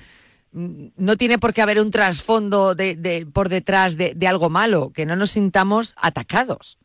[0.51, 4.91] mm, no tiene por qué haber un trasfondo de, por detrás de, de algo malo,
[4.93, 6.77] que no nos sintamos atacados.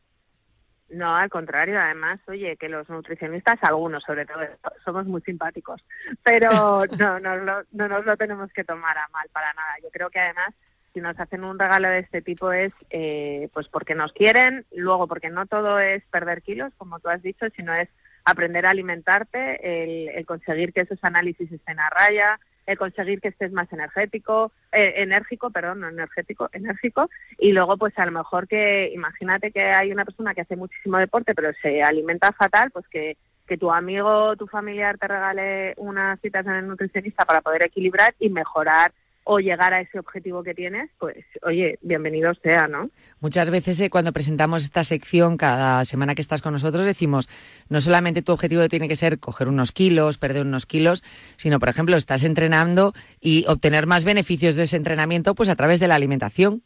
[0.93, 4.41] No, al contrario, además, oye, que los nutricionistas, algunos sobre todo,
[4.85, 5.83] somos muy simpáticos,
[6.23, 6.51] pero
[6.99, 9.75] no, no, no, no nos lo tenemos que tomar a mal para nada.
[9.83, 10.55] Yo creo que además,
[10.93, 15.09] si nos hacen un regalo de este tipo es eh, pues porque nos quieren, luego
[15.09, 17.89] porque no todo es perder kilos, como tú has dicho, sino es
[18.27, 22.39] aprender a alimentarte, el, el conseguir que esos análisis estén a raya,
[22.79, 28.07] conseguir que estés más energético, eh, enérgico, perdón, no energético, enérgico, y luego pues a
[28.07, 32.33] lo mejor que, imagínate que hay una persona que hace muchísimo deporte pero se alimenta
[32.33, 37.25] fatal, pues que, que tu amigo, tu familiar te regale unas citas en el nutricionista
[37.25, 38.93] para poder equilibrar y mejorar
[39.25, 42.91] o llegar a ese objetivo que tienes, pues oye, bienvenido sea, ¿no?
[43.21, 47.29] Muchas veces eh, cuando presentamos esta sección cada semana que estás con nosotros decimos,
[47.69, 51.03] no solamente tu objetivo tiene que ser coger unos kilos, perder unos kilos,
[51.37, 55.79] sino por ejemplo, estás entrenando y obtener más beneficios de ese entrenamiento pues a través
[55.79, 56.63] de la alimentación.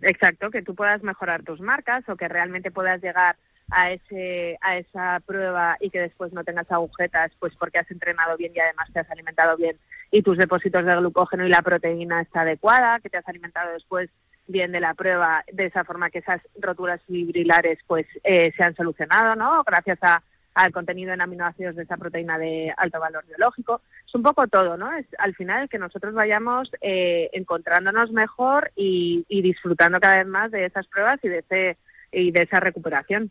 [0.00, 3.36] Exacto, que tú puedas mejorar tus marcas o que realmente puedas llegar
[3.72, 8.36] a ese a esa prueba y que después no tengas agujetas pues porque has entrenado
[8.36, 9.76] bien y además te has alimentado bien
[10.10, 14.10] y tus depósitos de glucógeno y la proteína está adecuada que te has alimentado después
[14.46, 18.76] bien de la prueba de esa forma que esas roturas fibrilares pues eh, se han
[18.76, 20.22] solucionado no gracias a
[20.54, 23.80] al contenido en aminoácidos de esa proteína de alto valor biológico.
[24.06, 24.92] Es un poco todo, ¿no?
[24.92, 30.50] Es al final que nosotros vayamos eh, encontrándonos mejor y, y disfrutando cada vez más
[30.50, 31.78] de esas pruebas y de ese
[32.12, 33.30] y de esa recuperación.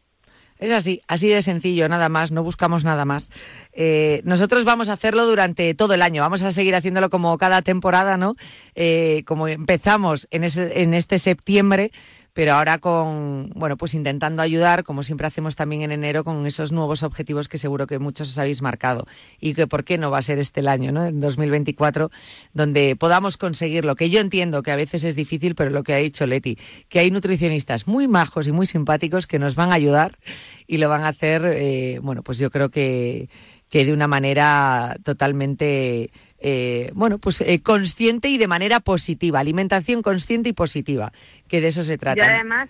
[0.62, 3.32] Es así, así de sencillo, nada más, no buscamos nada más.
[3.74, 7.64] Eh, nosotros vamos a hacerlo durante todo el año, vamos a seguir haciéndolo como cada
[7.64, 8.36] temporada, ¿no?
[8.76, 11.92] Eh, como empezamos en, ese, en este septiembre,
[12.34, 16.72] pero ahora con, bueno, pues intentando ayudar, como siempre hacemos también en enero, con esos
[16.72, 19.06] nuevos objetivos que seguro que muchos os habéis marcado
[19.40, 21.06] y que por qué no va a ser este el año, ¿no?
[21.06, 22.12] En 2024,
[22.54, 25.94] donde podamos conseguir lo que yo entiendo que a veces es difícil, pero lo que
[25.94, 29.76] ha dicho Leti, que hay nutricionistas muy majos y muy simpáticos que nos van a
[29.76, 30.18] ayudar
[30.68, 33.30] y lo van a hacer, eh, bueno, pues yo creo que,
[33.70, 40.02] que de una manera totalmente eh, bueno, pues eh, consciente y de manera positiva, alimentación
[40.02, 41.12] consciente y positiva,
[41.48, 42.20] que de eso se trata.
[42.20, 42.70] Yo además,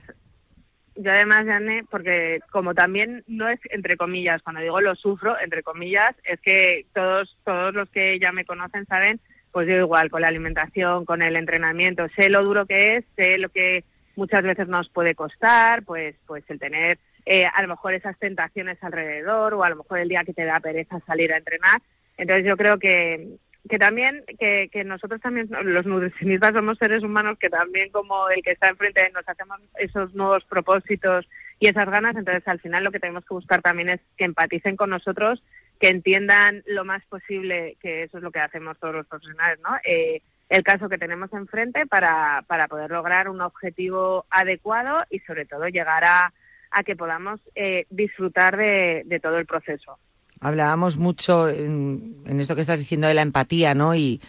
[0.96, 5.64] yo además, Jane, porque como también no es entre comillas, cuando digo lo sufro, entre
[5.64, 10.22] comillas, es que todos, todos los que ya me conocen saben, pues yo igual, con
[10.22, 14.68] la alimentación, con el entrenamiento, sé lo duro que es, sé lo que muchas veces
[14.68, 19.64] nos puede costar, pues, pues el tener eh, a lo mejor esas tentaciones alrededor o
[19.64, 21.82] a lo mejor el día que te da pereza salir a entrenar.
[22.18, 23.38] Entonces yo creo que,
[23.70, 28.42] que también que, que nosotros también los nutricionistas somos seres humanos que también como el
[28.42, 31.28] que está enfrente nos hacemos esos nuevos propósitos
[31.60, 34.76] y esas ganas entonces al final lo que tenemos que buscar también es que empaticen
[34.76, 35.44] con nosotros
[35.80, 39.78] que entiendan lo más posible que eso es lo que hacemos todos los profesionales no
[39.84, 45.46] eh, el caso que tenemos enfrente para, para poder lograr un objetivo adecuado y sobre
[45.46, 46.34] todo llegar a,
[46.72, 49.98] a que podamos eh, disfrutar de, de todo el proceso
[50.42, 53.96] Hablábamos mucho en, esto que estás diciendo de la empatía, ¿no?
[53.96, 54.20] Y,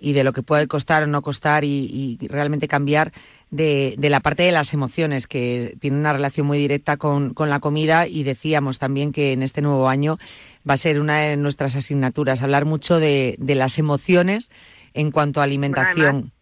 [0.00, 3.12] de lo que puede costar o no costar y, realmente cambiar
[3.50, 8.08] de, la parte de las emociones, que tiene una relación muy directa con, la comida
[8.08, 10.18] y decíamos también que en este nuevo año
[10.68, 14.50] va a ser una de nuestras asignaturas, hablar mucho de, las emociones
[14.92, 16.16] en cuanto a alimentación.
[16.16, 16.39] además,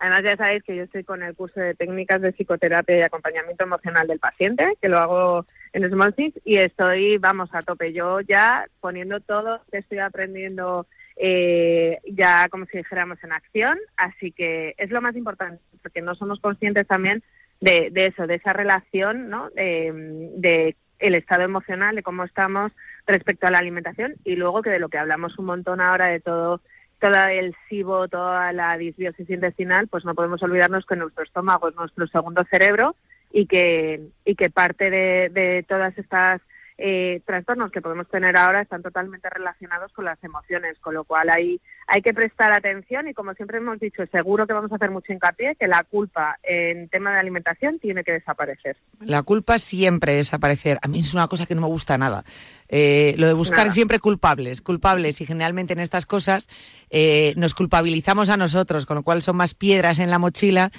[0.00, 4.06] ya sabéis que yo estoy con el curso de técnicas de psicoterapia y acompañamiento emocional
[4.06, 7.92] del paciente, que lo hago en Small y estoy, vamos, a tope.
[7.92, 14.30] Yo ya poniendo todo que estoy aprendiendo eh, ya como si dijéramos en acción, así
[14.30, 17.22] que es lo más importante, porque no somos conscientes también
[17.60, 19.50] de, de eso, de esa relación, ¿no?
[19.50, 22.72] De el estado emocional, de cómo estamos
[23.06, 26.20] respecto a la alimentación y luego que de lo que hablamos un montón ahora de
[26.20, 26.60] todo
[27.00, 31.76] todo el SIBO, toda la disbiosis intestinal, pues no podemos olvidarnos que nuestro estómago es
[31.76, 32.96] nuestro segundo cerebro
[33.32, 36.40] y que, y que parte de, de todas estas
[36.80, 41.28] eh, trastornos que podemos tener ahora están totalmente relacionados con las emociones, con lo cual
[41.28, 44.92] hay, hay que prestar atención y como siempre hemos dicho, seguro que vamos a hacer
[44.92, 48.76] mucho hincapié que la culpa en tema de alimentación tiene que desaparecer.
[49.00, 50.78] La culpa siempre desaparecer.
[50.80, 52.22] A mí es una cosa que no me gusta nada.
[52.68, 56.48] Eh, lo de buscar siempre culpables, culpables y generalmente en estas cosas
[56.90, 60.70] eh, nos culpabilizamos a nosotros, con lo cual son más piedras en la mochila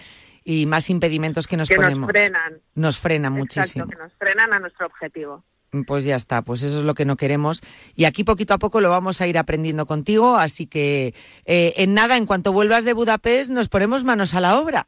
[0.46, 2.08] y más impedimentos que nos ponemos.
[2.08, 2.62] Nos frenan.
[2.76, 3.86] Nos frenan muchísimo.
[3.86, 5.44] que nos frenan a nuestro objetivo.
[5.86, 7.62] Pues ya está, pues eso es lo que no queremos.
[7.96, 11.14] Y aquí poquito a poco lo vamos a ir aprendiendo contigo, así que
[11.46, 14.88] eh, en nada, en cuanto vuelvas de Budapest, nos ponemos manos a la obra.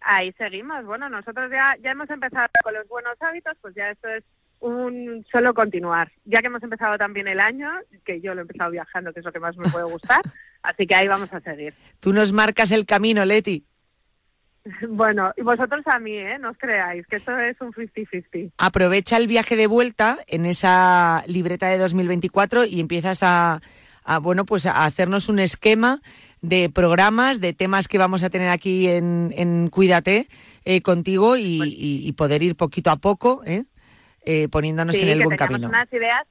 [0.00, 0.84] Ahí seguimos.
[0.84, 4.24] Bueno, nosotros ya, ya hemos empezado con los buenos hábitos, pues ya esto es
[4.60, 6.12] un solo continuar.
[6.24, 7.68] Ya que hemos empezado también el año,
[8.04, 10.20] que yo lo he empezado viajando, que es lo que más me puede gustar,
[10.62, 11.74] así que ahí vamos a seguir.
[12.00, 13.66] Tú nos marcas el camino, Leti.
[14.88, 16.38] Bueno, y vosotros a mí, ¿eh?
[16.38, 18.52] No os creáis, que esto es un 50-50.
[18.58, 23.60] Aprovecha el viaje de vuelta en esa libreta de 2024 y empiezas a,
[24.04, 26.00] a, bueno, pues a hacernos un esquema
[26.42, 30.28] de programas, de temas que vamos a tener aquí en, en Cuídate
[30.64, 33.64] eh, contigo y, y- y poder ir poquito a poco, ¿eh?
[34.24, 35.68] Eh, poniéndonos Sí, en el que buen camino.
[35.68, 36.24] unas ideas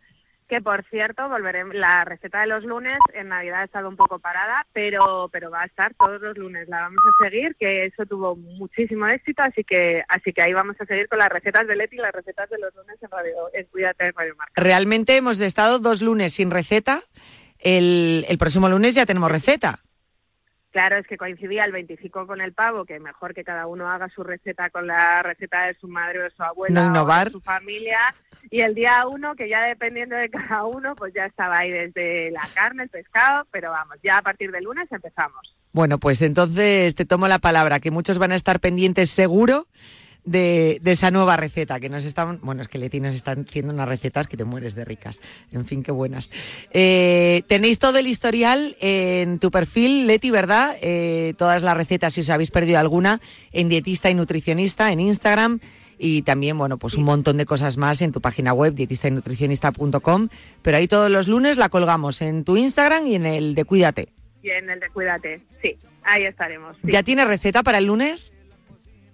[0.52, 1.74] que, por cierto, volveremos.
[1.76, 5.62] La receta de los lunes en Navidad ha estado un poco parada, pero pero va
[5.62, 6.68] a estar todos los lunes.
[6.68, 10.76] La vamos a seguir, que eso tuvo muchísimo éxito, así que así que ahí vamos
[10.82, 13.34] a seguir con las recetas de Leti y las recetas de los lunes en Radio,
[13.54, 14.62] en Cuídate en Radio Marca.
[14.62, 17.02] Realmente hemos estado dos lunes sin receta.
[17.58, 19.80] El, el próximo lunes ya tenemos receta.
[20.72, 24.08] Claro, es que coincidía el 25 con el pavo, que mejor que cada uno haga
[24.10, 27.26] su receta con la receta de su madre o de su abuela No o innovar.
[27.28, 28.00] de su familia.
[28.50, 32.32] Y el día uno, que ya dependiendo de cada uno, pues ya estaba ahí desde
[32.32, 35.56] la carne, el pescado, pero vamos, ya a partir del lunes empezamos.
[35.74, 39.68] Bueno, pues entonces te tomo la palabra, que muchos van a estar pendientes seguro
[40.24, 43.74] de, de esa nueva receta que nos están, bueno, es que Leti nos están haciendo
[43.74, 45.20] unas recetas que te mueres de ricas.
[45.52, 46.32] En fin, qué buenas.
[46.72, 50.76] Eh, tenéis todo el historial en tu perfil, Leti, ¿verdad?
[50.82, 53.20] Eh, todas las recetas, si os habéis perdido alguna,
[53.52, 55.60] en dietista y nutricionista, en Instagram.
[56.04, 60.30] Y también, bueno, pues un montón de cosas más en tu página web, dietistaynutricionista.com.
[60.64, 64.10] Pero ahí todos los lunes la colgamos en tu Instagram y en el de Cuídate.
[64.42, 66.76] Y en el de Cuídate, sí, ahí estaremos.
[66.84, 66.92] sí.
[66.92, 68.36] ¿Ya tienes receta para el lunes?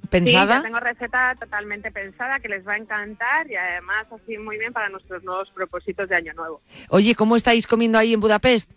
[0.07, 0.57] Sí, ¿Pensada?
[0.57, 4.71] ya tengo receta totalmente pensada que les va a encantar y además así muy bien
[4.71, 6.61] para nuestros nuevos propósitos de Año Nuevo.
[6.89, 8.71] Oye, ¿cómo estáis comiendo ahí en Budapest?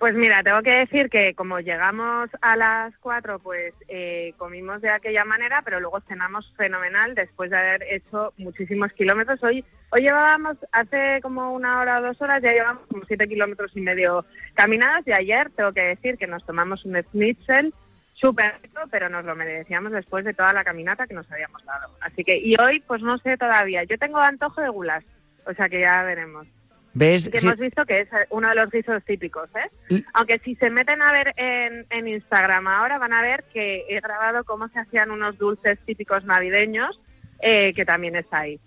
[0.00, 4.88] Pues mira, tengo que decir que como llegamos a las 4, pues eh, comimos de
[4.88, 9.42] aquella manera, pero luego cenamos fenomenal después de haber hecho muchísimos kilómetros.
[9.44, 13.72] Hoy, hoy llevábamos, hace como una hora o dos horas, ya llevamos como 7 kilómetros
[13.76, 17.74] y medio caminados y ayer tengo que decir que nos tomamos un schnitzel
[18.20, 21.88] súper rico, pero nos lo merecíamos después de toda la caminata que nos habíamos dado.
[22.00, 25.04] Así que, y hoy, pues no sé todavía, yo tengo antojo de gulas,
[25.46, 26.46] o sea que ya veremos
[26.92, 27.28] ¿Ves?
[27.28, 27.46] que Sí.
[27.46, 29.70] hemos visto que es uno de los guisos típicos, ¿eh?
[29.94, 33.86] Y- Aunque si se meten a ver en, en Instagram ahora van a ver que
[33.88, 37.00] he grabado cómo se hacían unos dulces típicos navideños,
[37.40, 38.60] eh, que también está ahí.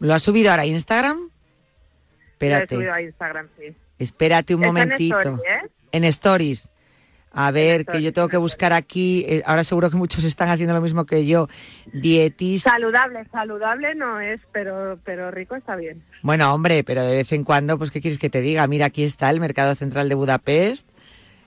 [0.00, 1.18] ¿Lo has subido ahora a Instagram?
[1.18, 3.76] Lo he Espérate, subido a Instagram, sí.
[3.98, 5.20] espérate un en momentito.
[5.20, 5.68] Story, ¿eh?
[5.92, 6.70] En Stories.
[7.32, 10.74] A ver, que yo tengo que buscar aquí, eh, ahora seguro que muchos están haciendo
[10.74, 11.48] lo mismo que yo.
[11.92, 12.70] Dietista.
[12.70, 16.02] Saludable, saludable no es, pero pero rico está bien.
[16.22, 18.66] Bueno, hombre, pero de vez en cuando, pues, ¿qué quieres que te diga?
[18.66, 20.88] Mira, aquí está el Mercado Central de Budapest.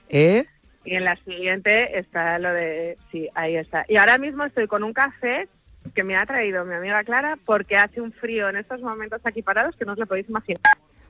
[0.08, 0.46] ¿Eh?
[0.84, 2.98] Y en la siguiente está lo de...
[3.10, 3.84] Sí, ahí está.
[3.88, 5.48] Y ahora mismo estoy con un café
[5.94, 9.42] que me ha traído mi amiga Clara porque hace un frío en estos momentos aquí
[9.42, 10.60] parados que no os lo podéis imaginar.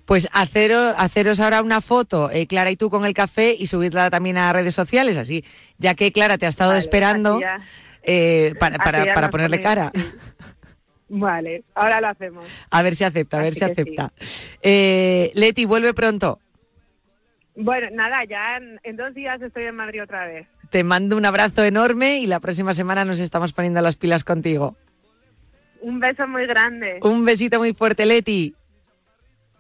[0.07, 4.11] Pues haceros, haceros ahora una foto, eh, Clara y tú con el café, y subirla
[4.11, 5.45] también a redes sociales, así,
[5.79, 7.59] ya que Clara te ha estado Vale, esperando ya-
[8.03, 9.91] eh, para, para, ponerle cara.
[9.95, 10.03] sí.
[11.09, 12.47] Vale, ahora lo hacemos.
[12.71, 13.71] A ver si acepta, a ver Así si sí.
[13.71, 14.13] acepta.
[14.63, 16.41] Eh, Leti, vuelve pronto.
[17.57, 20.47] Bueno, nada, ya en, en dos días estoy en Madrid otra vez.
[20.71, 24.77] Te mando un abrazo enorme y la próxima semana nos estamos poniendo las pilas contigo.
[25.81, 26.99] Un beso muy grande.
[27.03, 28.55] Un besito muy fuerte, Leti.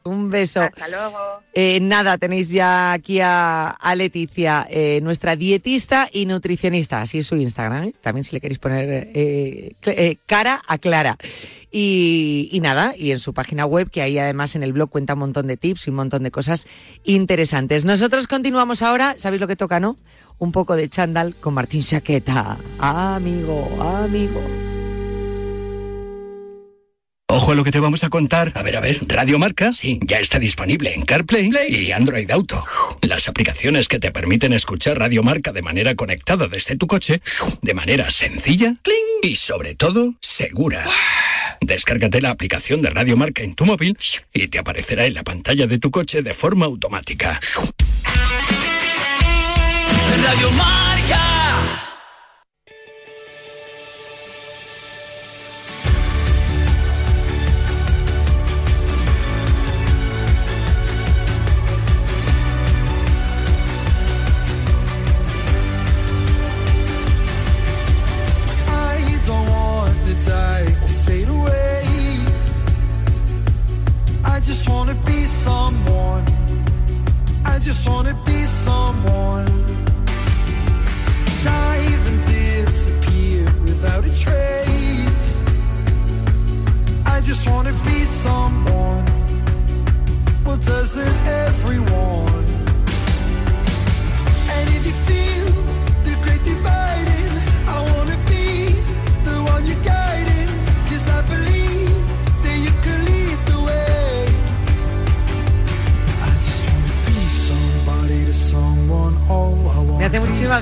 [0.05, 0.61] Un beso.
[0.61, 1.19] Hasta luego.
[1.55, 7.27] Eh, nada, tenéis ya aquí a, a Leticia, eh, nuestra dietista y nutricionista, así es
[7.27, 7.95] su Instagram, ¿eh?
[8.01, 9.77] también si le queréis poner
[10.27, 11.17] cara a Clara.
[11.71, 15.15] Y, y nada, y en su página web, que ahí además en el blog cuenta
[15.15, 16.69] un montón de tips y un montón de cosas
[17.05, 17.85] interesantes.
[17.85, 19.97] Nosotros continuamos ahora, ¿sabéis lo que toca, no?
[20.39, 22.59] Un poco de chándal con Martín Saqueta.
[22.79, 24.41] Amigo, amigo.
[27.35, 28.53] Ojo a lo que te vamos a contar.
[28.55, 32.63] A ver, a ver, Radio Marca, sí, ya está disponible en CarPlay y Android Auto.
[33.01, 37.21] Las aplicaciones que te permiten escuchar Radio Marca de manera conectada desde tu coche,
[37.61, 38.77] de manera sencilla
[39.21, 40.87] y sobre todo segura.
[41.61, 43.99] Descárgate la aplicación de Radio Marca en tu móvil
[44.33, 47.41] y te aparecerá en la pantalla de tu coche de forma automática.
[50.23, 51.34] Radio Marca.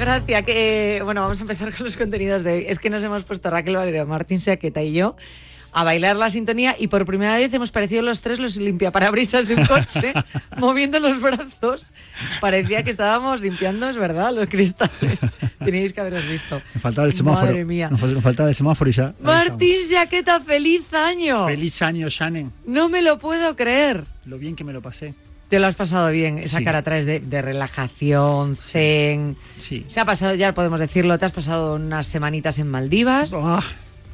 [0.04, 0.44] Gracias.
[0.44, 2.64] Que, bueno, vamos a empezar con los contenidos de hoy.
[2.68, 5.16] Es que nos hemos puesto Raquel Valero, Martín Saqueta y yo
[5.72, 9.54] a bailar la sintonía y por primera vez hemos parecido los tres los limpiaparabrisas de
[9.54, 10.12] un coche,
[10.58, 11.90] moviendo los brazos.
[12.40, 15.18] Parecía que estábamos limpiando, es verdad, los cristales.
[15.64, 16.60] Teníais que haberos visto.
[16.74, 17.46] Nos faltaba el semáforo.
[17.46, 17.88] Madre mía.
[17.90, 19.14] Nos, faltaba el semáforo y ya.
[19.22, 21.46] Martín Jaqueta, feliz año.
[21.46, 22.52] Feliz año, Shannon.
[22.66, 24.04] No me lo puedo creer.
[24.26, 25.14] Lo bien que me lo pasé.
[25.52, 26.64] Te lo has pasado bien, esa Sí.
[26.64, 29.36] cara traes de, de relajación, zen.
[29.58, 29.84] Sí.
[29.88, 33.62] Se ha pasado, ya podemos decirlo, te has pasado unas semanitas en Maldivas, Ah,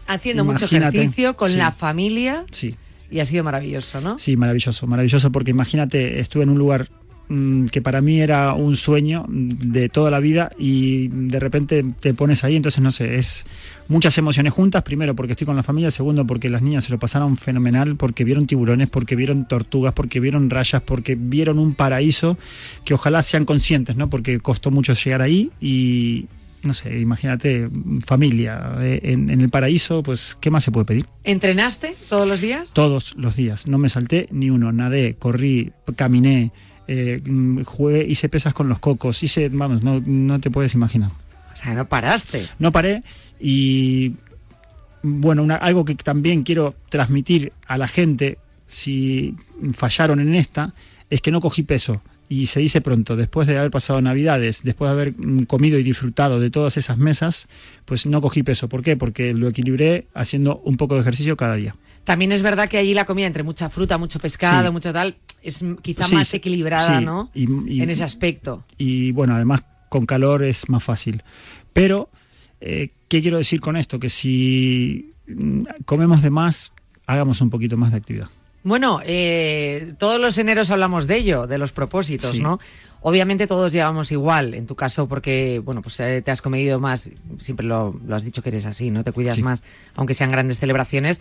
[0.09, 1.57] haciendo mucho ejercicio con Sí.
[1.57, 2.75] la familia sí.
[3.09, 4.19] y ha sido maravilloso, ¿no?
[4.19, 6.89] Sí, maravilloso, maravilloso porque imagínate, estuve en un lugar
[7.29, 12.15] mm, que para mí era un sueño de toda la vida y de repente te
[12.15, 13.45] pones ahí, entonces no sé, es
[13.89, 16.99] muchas emociones juntas, primero porque estoy con la familia, segundo porque las niñas se lo
[16.99, 22.39] pasaron fenomenal, porque vieron tiburones, porque vieron tortugas, porque vieron rayas, porque vieron un paraíso
[22.85, 24.11] que ojalá sean conscientes, ¿no?
[24.11, 26.27] Porque costó mucho llegar ahí y
[26.63, 27.69] no sé, imagínate,
[28.05, 31.07] familia eh, en, en el paraíso, pues ¿qué más se puede pedir?
[31.25, 32.73] ¿Entrenaste todos los días?
[32.75, 36.53] Todos los días, no me salté ni uno, nadé, corrí, caminé,
[36.89, 37.21] eh,
[37.65, 41.11] jugué, hice pesas con los cocos, hice, vamos, no, no te puedes imaginar.
[41.55, 42.47] O sea, no paraste.
[42.59, 43.03] No paré
[43.41, 44.15] y,
[45.03, 49.35] bueno, una- algo que también quiero transmitir a la gente, si
[49.75, 50.75] fallaron en esta,
[51.11, 52.03] es que no cogí peso.
[52.31, 55.83] Y se dice pronto, después de haber pasado Navidades, después de haber mm, comido y
[55.83, 57.49] disfrutado de todas esas mesas,
[57.87, 58.69] pues no cogí peso.
[58.69, 58.97] ¿Por qué?
[58.99, 61.75] Porque lo equilibré haciendo un poco de ejercicio cada día.
[62.05, 64.73] También es verdad que allí la comida, entre mucha fruta, mucho pescado, Sí.
[64.73, 67.31] mucho tal, es quizá Sí, más equilibrada, sí, ¿no?
[67.35, 68.65] y- y- en ese aspecto.
[68.77, 71.23] y bueno, además con calor es más fácil.
[71.73, 72.11] Pero,
[72.61, 73.99] eh, ¿qué quiero decir con esto?
[73.99, 76.73] Que si mm, comemos de más,
[77.07, 78.29] hagamos un poquito más de actividad.
[78.65, 82.41] Bueno, eh, todos los eneros hablamos de ello, de los propósitos, Sí.
[82.41, 82.59] ¿no?
[83.01, 87.09] Obviamente todos llevamos igual, en tu caso porque, bueno, pues eh, te has comedido más,
[87.39, 89.05] siempre lo, lo has dicho que eres así, ¿no?
[89.05, 89.43] Te cuidas Sí.
[89.43, 89.63] más,
[89.95, 91.21] aunque sean grandes celebraciones,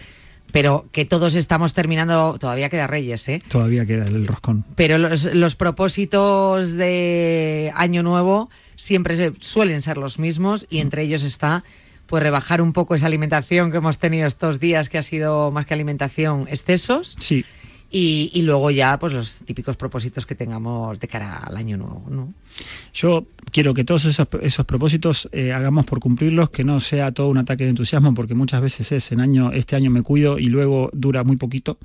[0.51, 3.41] pero que todos estamos terminando, todavía queda Reyes, ¿eh?
[3.47, 4.65] Todavía queda el roscón.
[4.75, 11.03] Pero los, los propósitos de Año Nuevo siempre se- suelen ser los mismos y entre
[11.03, 11.63] ellos está
[12.05, 15.65] pues rebajar un poco esa alimentación que hemos tenido estos días, que ha sido más
[15.65, 17.17] que alimentación, excesos.
[17.19, 17.43] Sí,
[17.89, 22.03] Y, y luego ya, pues los típicos propósitos que tengamos de cara al año nuevo,
[22.09, 22.33] ¿no?
[22.93, 27.29] yo quiero que todos esos, esos propósitos eh, hagamos por cumplirlos, que no sea todo
[27.29, 30.47] un ataque de entusiasmo, porque muchas veces es en año, este año me cuido y
[30.47, 31.77] luego dura muy poquito.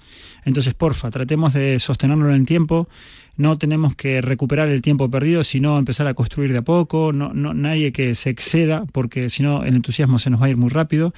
[0.45, 2.89] Entonces, porfa, tratemos de sostenerlo en el tiempo.
[3.37, 7.13] No tenemos que recuperar el tiempo perdido, sino empezar a construir de a poco.
[7.13, 10.51] No, no, nadie que se exceda, porque si no el entusiasmo se nos va a
[10.51, 11.15] ir muy rápido.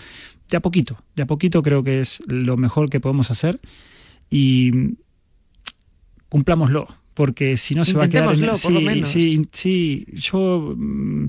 [0.49, 3.61] De a poquito, de a poquito creo que es lo mejor que podemos hacer
[4.31, 4.97] y
[6.29, 11.27] cumplámoslo, porque si no se va a quedar en sí, sí, sí, yo mm,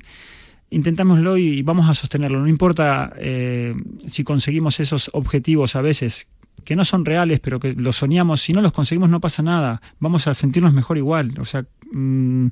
[0.71, 2.41] intentámoslo y vamos a sostenerlo.
[2.41, 3.75] No importa eh,
[4.07, 6.27] si conseguimos esos objetivos a veces
[6.63, 8.41] que no son reales, pero que los soñamos.
[8.41, 9.81] Si no los conseguimos, no pasa nada.
[9.99, 11.33] Vamos a sentirnos mejor igual.
[11.39, 12.47] O sea, mm,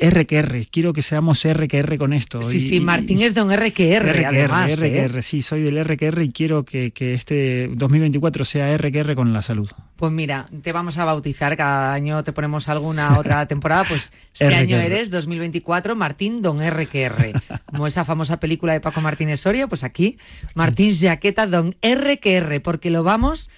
[0.00, 0.66] R que R.
[0.70, 2.42] Quiero que seamos R que R con esto.
[2.42, 4.70] Sí, Y- sí, y- Martín es de un R que R, R que R, además.
[4.72, 5.04] R ¿eh?
[5.04, 8.90] R, sí, soy del R que R y quiero que, que este 2024 sea R
[8.92, 9.70] que R con la salud.
[9.96, 14.54] Pues mira, te vamos a bautizar, cada año te ponemos alguna otra temporada, pues este
[14.54, 17.32] año eres 2024 Martín Don R que R.
[17.66, 20.18] Como esa famosa película de Paco Martínez Soria, pues aquí
[20.54, 23.50] Martín Jaqueta Don R que R, porque lo vamos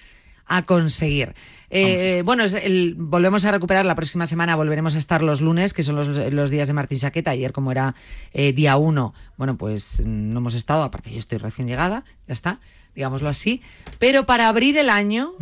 [0.45, 1.33] a conseguir.
[1.71, 5.73] Eh, bueno, es el- volvemos a recuperar la próxima semana, volveremos a estar los lunes,
[5.73, 7.31] que son los, los días de Martín Jaqueta.
[7.31, 7.95] Ayer, como era
[8.33, 12.59] eh, día uno, bueno, pues no hemos estado, aparte yo estoy recién llegada, ya está,
[12.95, 13.61] digámoslo así.
[13.99, 15.33] Pero para abrir el año,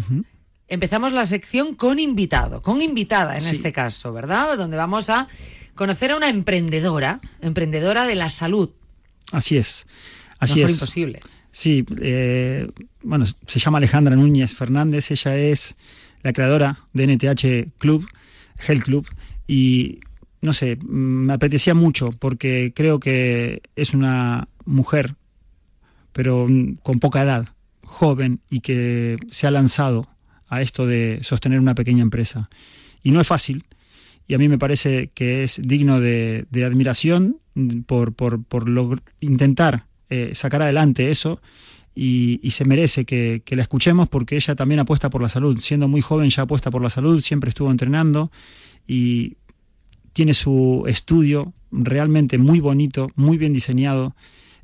[0.67, 3.55] empezamos la sección con invitado, con invitada en Sí.
[3.55, 4.57] este caso, ¿verdad?
[4.57, 5.29] Donde vamos a
[5.75, 8.71] conocer a una emprendedora, emprendedora de la salud.
[9.31, 9.85] Así es.
[10.39, 10.75] Así Mejor es.
[10.75, 11.19] imposible.
[11.51, 12.67] Sí, eh,
[13.01, 15.75] bueno, se llama Alejandra Núñez Fernández, ella es
[16.23, 18.07] la creadora de NTH Club,
[18.67, 19.07] Health Club,
[19.47, 19.99] y
[20.41, 25.15] no sé, me apetecía mucho porque creo que es una mujer,
[26.13, 26.47] pero
[26.83, 27.49] con poca edad,
[27.83, 30.07] joven y que se ha lanzado
[30.47, 32.49] a esto de sostener una pequeña empresa.
[33.03, 33.65] Y no es fácil,
[34.27, 37.37] y a mí me parece que es digno de, admiración
[37.85, 41.41] por, por, por intentar eh, sacar adelante eso
[41.99, 45.59] y, y se merece que, que la escuchemos porque ella también apuesta por la salud.
[45.59, 48.31] Siendo muy joven ya apuesta por la salud, siempre estuvo entrenando
[48.85, 49.37] y
[50.13, 54.15] tiene su estudio realmente muy bonito, muy bien diseñado,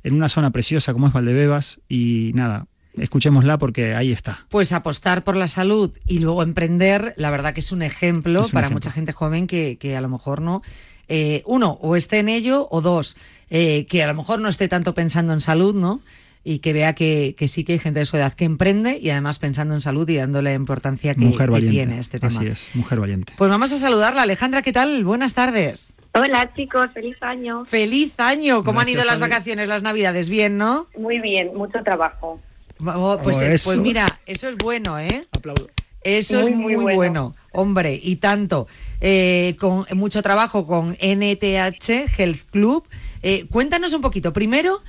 [0.04, 2.66] en una zona preciosa como es Valdebebas y nada,
[2.96, 4.46] escuchémosla porque ahí está.
[4.48, 8.46] Pues apostar por la salud y luego emprender, la verdad que es un ejemplo Es
[8.46, 8.76] un para ejemplo.
[8.84, 10.62] mucha gente joven que, que a lo mejor no
[11.08, 13.16] eh, uno, o esté en ello, o dos,
[13.50, 16.00] eh, que a lo mejor no esté tanto pensando en salud, ¿no?
[16.46, 19.08] Y que vea que, que sí que hay gente de su edad que emprende y
[19.10, 21.72] además pensando en salud y dándole la importancia que, mujer que valiente.
[21.86, 22.28] tiene este tema.
[22.32, 23.32] Así es, mujer valiente.
[23.38, 24.22] Pues vamos a saludarla.
[24.22, 25.02] Alejandra, ¿qué tal?
[25.04, 25.96] Buenas tardes.
[26.12, 27.64] Hola chicos, feliz año.
[27.64, 28.62] Feliz año.
[28.62, 30.28] ¿Cómo han ido las vacaciones, las navidades?
[30.28, 30.86] Bien, ¿no?
[30.98, 32.40] Muy bien, mucho trabajo.
[32.84, 35.24] Oh, pues, Oh, eh, pues mira, eso es bueno, ¿eh?
[35.32, 35.68] Aplaudo.
[36.02, 36.96] Eso Muy, es muy, muy bueno.
[36.96, 37.34] bueno.
[37.52, 38.68] hombre, y tanto.
[39.00, 42.86] Eh, con mucho trabajo con NTH Health Club.
[43.22, 44.32] Eh, cuéntanos un poquito.
[44.34, 44.82] Primero,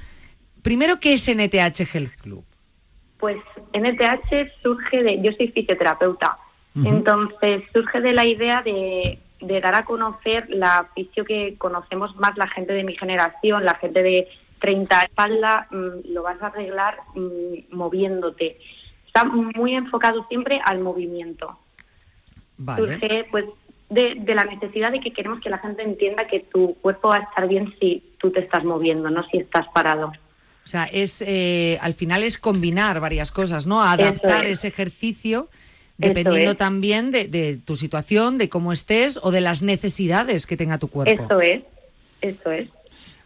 [0.65, 2.43] primero ¿qué es NTH Health Club?
[3.19, 3.37] Pues
[3.71, 6.39] NTH surge de, yo soy fisioterapeuta,
[6.83, 12.35] entonces surge de la idea de, de dar a conocer la fisio que conocemos más
[12.35, 14.27] la gente de mi generación, la gente de
[14.59, 18.57] 30 espalda, mm, lo vas a arreglar mm, moviéndote.
[19.05, 21.59] Está muy enfocado siempre al movimiento.
[22.57, 22.81] Vale.
[22.81, 23.45] surge pues
[23.89, 27.17] de, de la necesidad de que queremos que la gente entienda que tu cuerpo va
[27.17, 30.11] a estar bien si tú te estás moviendo, no si estás parado.
[30.65, 33.83] O sea, es eh, al final es combinar varias cosas, ¿no?
[33.83, 34.59] Adaptar es.
[34.59, 35.47] ese ejercicio
[35.97, 36.57] dependiendo es.
[36.57, 40.87] también de, de tu situación, de cómo estés o de las necesidades que tenga tu
[40.89, 41.23] cuerpo.
[41.23, 41.63] Eso es,
[42.21, 42.67] eso es.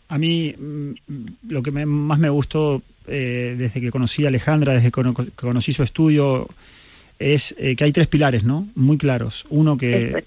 [0.10, 0.92] A mí mm,
[1.48, 5.14] lo que me- más me gustó eh, desde que conocí a Alejandra, desde que cono-
[5.16, 6.48] que conocí su estudio,
[7.20, 8.68] es eh, que hay tres pilares, ¿no?
[8.76, 9.46] Muy claros.
[9.50, 10.24] Uno que, es.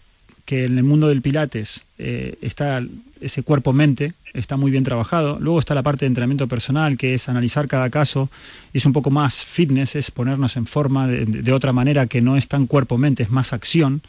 [0.53, 2.85] Que en el mundo del Pilates eh, está
[3.23, 5.39] ese cuerpo-mente, está muy bien trabajado.
[5.41, 8.29] Luego está la parte de entrenamiento personal, que es analizar cada caso,
[8.75, 12.37] es un poco más fitness, es ponernos en forma de, de otra manera que no
[12.37, 14.03] es tan cuerpo-mente, es más acción.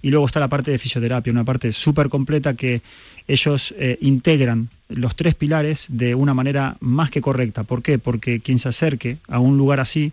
[0.00, 2.80] Y luego está la parte de fisioterapia, una parte súper completa que
[3.26, 7.64] ellos eh, integran los tres pilares de una manera más que correcta.
[7.64, 7.98] ¿Por qué?
[7.98, 10.12] Porque quien se acerque a un lugar así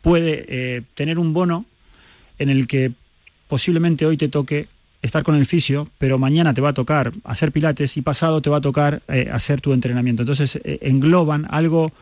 [0.00, 1.64] puede eh, tener un bono
[2.40, 2.90] en el que
[3.46, 4.66] posiblemente hoy te toque
[5.02, 8.50] estar con el fisio, pero mañana te va a tocar hacer pilates y pasado te
[8.50, 10.22] va a tocar eh, hacer tu entrenamiento.
[10.22, 11.92] Entonces eh, engloban algo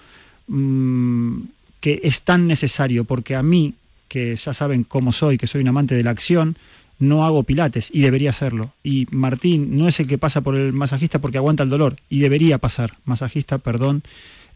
[0.46, 1.40] mm,
[1.80, 3.74] que es tan necesario, porque a mí,
[4.08, 6.56] que ya saben cómo soy, que soy un amante de la acción,
[6.98, 8.74] no hago pilates y debería hacerlo.
[8.84, 12.20] Y Martín no es el que pasa por el masajista porque aguanta el dolor y
[12.20, 14.02] debería pasar, masajista, perdón,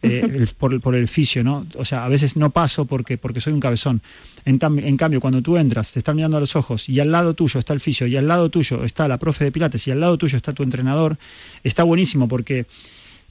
[0.05, 0.48] eh, el-
[0.80, 1.66] por, el- fisio, ¿no?
[1.76, 4.00] O sea, a veces no paso porque, porque soy un cabezón.
[4.44, 7.34] En, en cambio, cuando tú entras, te están mirando a los ojos y al lado
[7.34, 10.00] tuyo está el fisio y al lado tuyo está la profe de pilates y al
[10.00, 11.16] lado tuyo está tu entrenador,
[11.62, 12.66] está buenísimo porque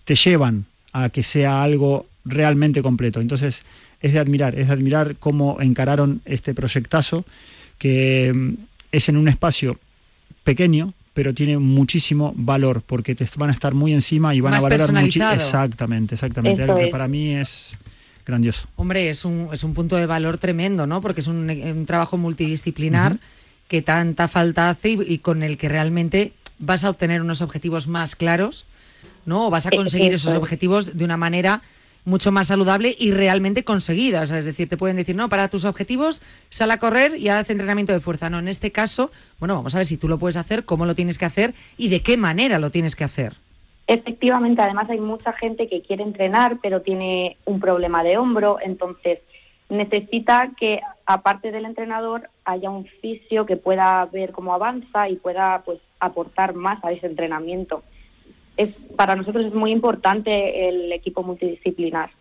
[0.05, 3.21] te llevan a que sea algo realmente completo.
[3.21, 3.63] Entonces,
[4.01, 7.25] es de admirar, es de admirar cómo encararon este proyectazo
[7.77, 8.53] que mm,
[8.91, 9.79] es en un espacio
[10.43, 14.59] pequeño, pero tiene muchísimo valor porque te van a estar muy encima y van Más
[14.59, 15.29] a valorar muchísimo.
[15.31, 16.63] Exactamente, exactamente.
[16.63, 16.91] Eso Algo que es.
[16.91, 17.77] para mí es
[18.25, 18.67] grandioso.
[18.77, 21.01] Hombre, es un, es un punto de valor tremendo, ¿no?
[21.01, 23.17] Porque es un, un trabajo multidisciplinar
[23.67, 27.87] que tanta falta hace y, y con el que realmente vas a obtener unos objetivos
[27.87, 28.65] más claros,
[29.25, 29.47] ¿no?
[29.47, 30.37] O vas a Eh, conseguir eso esos es.
[30.37, 31.61] objetivos de una manera
[32.05, 34.23] mucho más saludable y realmente conseguida.
[34.23, 37.93] Es decir, te pueden decir, no, para tus objetivos sal a correr y haz entrenamiento
[37.93, 38.29] de fuerza.
[38.29, 40.95] No, en este caso, bueno, vamos a ver si tú lo puedes hacer, cómo lo
[40.95, 43.33] tienes que hacer y de qué manera lo tienes que hacer.
[43.87, 49.19] Efectivamente, además hay mucha gente que quiere entrenar, pero tiene un problema de hombro, entonces
[49.69, 55.63] necesita que aparte del entrenador haya un fisio que pueda ver cómo avanza y pueda
[55.65, 57.83] pues aportar más a ese entrenamiento.
[58.57, 62.11] Es para nosotros es muy importante el equipo multidisciplinar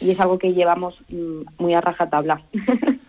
[0.00, 2.42] y es algo que llevamos mm, muy a rajatabla.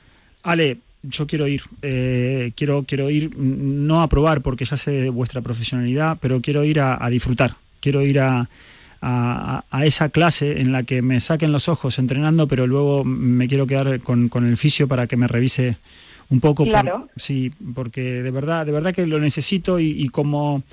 [0.43, 5.09] Ale, yo quiero ir, eh, quiero, quiero ir, mm, no a probar porque ya sé
[5.09, 8.49] vuestra profesionalidad, pero quiero ir a, a disfrutar, quiero ir a,
[9.01, 13.47] a- a esa clase en la que me saquen los ojos entrenando, pero luego me
[13.47, 15.77] quiero quedar con, con el fisio para que me revise
[16.29, 16.63] un poco.
[16.63, 17.07] por- Claro.
[17.15, 20.63] sí, porque de verdad, de verdad que lo necesito y, y como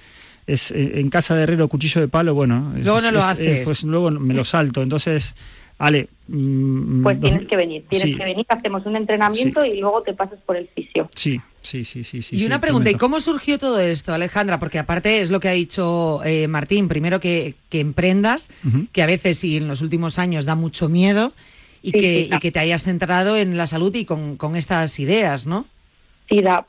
[0.49, 3.25] es eh, en casa de herrero cuchillo de palo, bueno, es- Luego no lo es-
[3.25, 3.65] haces.
[3.65, 4.83] pues luego me lo salto.
[4.83, 5.35] Entonces,
[5.79, 8.17] Ale, mm, Pues tienes que venir, tienes sí.
[8.17, 11.09] que venir, hacemos un entrenamiento y luego te pasas por el fisio.
[11.15, 12.21] Sí, sí, sí, sí.
[12.23, 14.59] sí y sí, una pregunta, ¿y cómo surgió todo esto, Alejandra?
[14.59, 18.51] Porque aparte es lo que ha dicho eh, Martín, primero que, que emprendas,
[18.93, 21.33] que a veces y en los últimos años da mucho miedo,
[21.81, 24.57] y, Sí, que, sí, y que te hayas centrado en la salud y con, con
[24.57, 25.65] estas ideas, ¿no?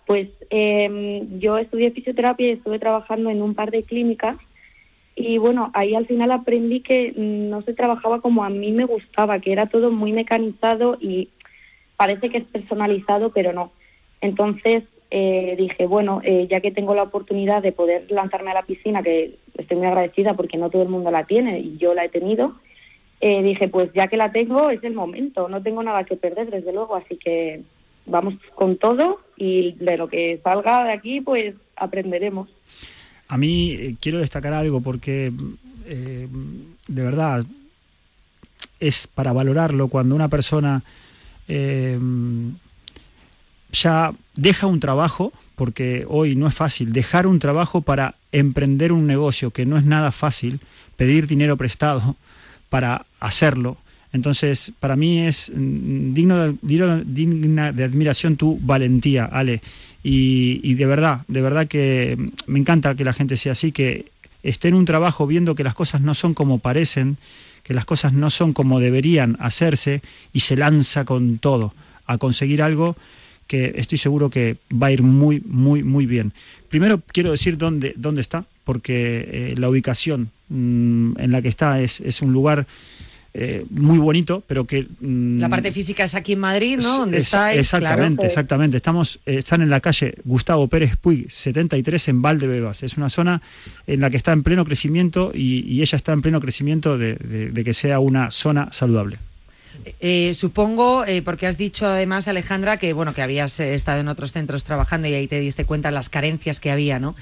[0.06, 4.38] Pues eh, yo estudié fisioterapia y estuve trabajando en un par de clínicas
[5.16, 8.86] y bueno, ahí al final aprendí que mm, no se trabajaba como a mí me
[8.86, 11.28] gustaba, que era todo muy mecanizado y
[11.98, 13.72] parece que es personalizado, pero no.
[14.22, 18.64] Entonces eh, dije, bueno, eh, ya que tengo la oportunidad de poder lanzarme a la
[18.64, 22.06] piscina, que estoy muy agradecida porque no todo el mundo la tiene y yo la
[22.06, 22.54] he tenido,
[23.20, 26.50] eh, dije, pues ya que la tengo, es el momento, no tengo nada que perder,
[26.50, 27.64] desde luego, así que
[28.10, 32.50] vamos con todo y de lo que salga de aquí, pues aprenderemos.
[33.28, 35.32] A mí eh, quiero destacar algo porque
[35.86, 36.28] eh,
[36.88, 37.46] de verdad
[38.80, 40.84] es para valorarlo cuando una persona
[41.48, 42.00] eh,
[43.72, 49.06] ya deja un trabajo, porque hoy no es fácil, dejar un trabajo para emprender un
[49.08, 50.60] negocio que no es nada fácil,
[50.96, 52.16] pedir dinero prestado
[52.70, 53.78] para hacerlo.
[54.12, 59.62] Entonces, para mí es mm, digno de, digna de admiración tu valentía, Ale.
[60.04, 63.72] Y, y de verdad, de verdad que mm, me encanta que la gente sea así,
[63.72, 64.12] que
[64.44, 67.18] esté en un trabajo viendo que las cosas no son como parecen,
[67.64, 70.02] que las cosas no son como deberían hacerse
[70.34, 71.74] y se lanza con todo
[72.06, 72.96] a conseguir algo
[73.46, 76.34] que estoy seguro que va a ir muy, muy, muy bien.
[76.70, 81.82] Primero quiero decir dónde, dónde está, porque eh, la ubicación mm, en la que está
[81.82, 82.68] es, es un lugar
[83.34, 84.88] eh, muy bonito, pero que...
[85.00, 86.98] mm, La parte física es aquí en Madrid, ¿no?
[87.00, 88.28] Donde es- estáis, Exactamente, claro.
[88.28, 88.78] exactamente.
[88.78, 92.84] Estamos, eh, están en la calle Gustavo Pérez Puig, 73 en Valdebebas.
[92.84, 93.42] Es una zona
[93.88, 97.16] en la que está en pleno crecimiento y, y ella está en pleno crecimiento de,
[97.16, 99.18] de- de que sea una zona saludable.
[100.02, 104.08] Eh, supongo, eh, porque has dicho además, Alejandra, que bueno, que habías eh, estado en
[104.08, 107.16] otros centros trabajando y ahí te diste cuenta las carencias que había, ¿no?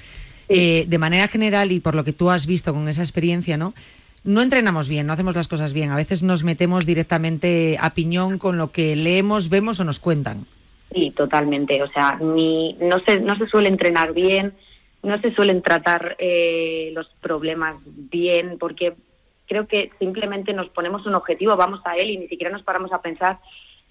[0.48, 3.74] Eh, de manera general y por lo que tú has visto con esa experiencia, ¿no?
[4.28, 5.90] No entrenamos bien, no hacemos las cosas bien.
[5.90, 10.44] A veces nos metemos directamente a piñón con lo que leemos, vemos o nos cuentan.
[10.92, 11.82] Sí, totalmente.
[11.82, 14.52] O sea, ni, no, se, no se suele entrenar bien,
[15.02, 18.92] no se suelen tratar eh, los problemas bien, porque
[19.46, 22.92] creo que simplemente nos ponemos un objetivo, vamos a él y ni siquiera nos paramos
[22.92, 23.38] a pensar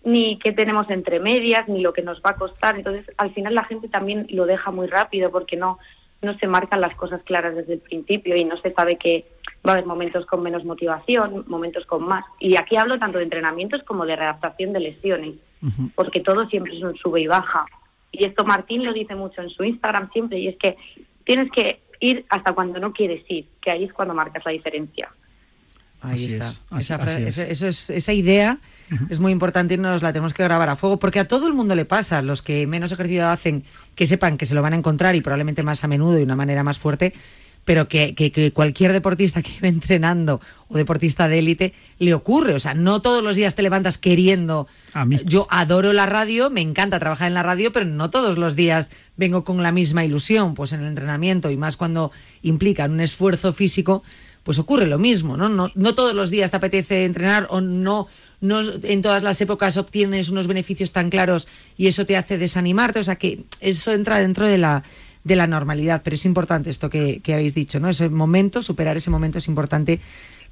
[0.04, 2.78] ni qué tenemos entre medias, ni lo que nos va a costar.
[2.78, 5.80] Entonces, al final la gente también lo deja muy rápido porque no,
[6.22, 9.26] no se marcan las cosas claras desde el principio y no se sabe que
[9.66, 12.26] va a haber momentos con menos motivación, momentos con más.
[12.40, 15.36] Y aquí hablo tanto de entrenamientos como de readaptación de lesiones
[15.96, 17.66] porque todo siempre es un sube y baja.
[18.12, 20.78] Y esto Martín lo dice mucho en su Instagram siempre, y es que
[21.24, 25.10] tienes que ir hasta cuando no quieres ir, que ahí es cuando marcas la diferencia.
[26.02, 26.48] Ahí Así está.
[26.48, 27.38] es, así- esa, así fra- es.
[27.38, 28.60] esa- eso es- esa idea
[29.10, 31.54] es muy importante y nos la tenemos que grabar a fuego, porque a todo el
[31.54, 32.22] mundo le pasa.
[32.22, 33.64] Los que menos ejercicio hacen,
[33.96, 36.24] que sepan que se lo van a encontrar y probablemente más a menudo y de
[36.24, 37.14] una manera más fuerte,
[37.68, 40.40] pero que, que- que cualquier deportista que va entrenando
[40.70, 42.54] o deportista de élite le ocurre.
[42.56, 44.68] O sea, no todos los días te levantas queriendo.
[45.26, 48.90] Yo adoro la radio, me encanta trabajar en la radio, pero no todos los días
[49.18, 50.56] vengo con la misma ilusión.
[50.56, 54.02] Pues en el entrenamiento y más cuando implican un esfuerzo físico,
[54.44, 55.50] pues ocurre lo mismo, ¿no?
[55.50, 58.08] No, no todos los días te apetece entrenar o no,
[58.40, 63.00] no en todas las épocas obtienes unos beneficios tan claros y eso te hace desanimarte.
[63.00, 64.84] O sea que eso entra dentro de la,
[65.28, 67.90] de la normalidad, pero es importante esto que, que habéis dicho, ¿no?
[67.90, 70.00] Ese momento, superar ese momento es importante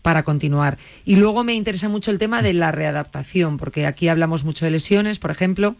[0.01, 0.77] para continuar.
[1.05, 4.71] Y luego me interesa mucho el tema de la readaptación, porque aquí hablamos mucho de
[4.71, 5.75] lesiones, por ejemplo,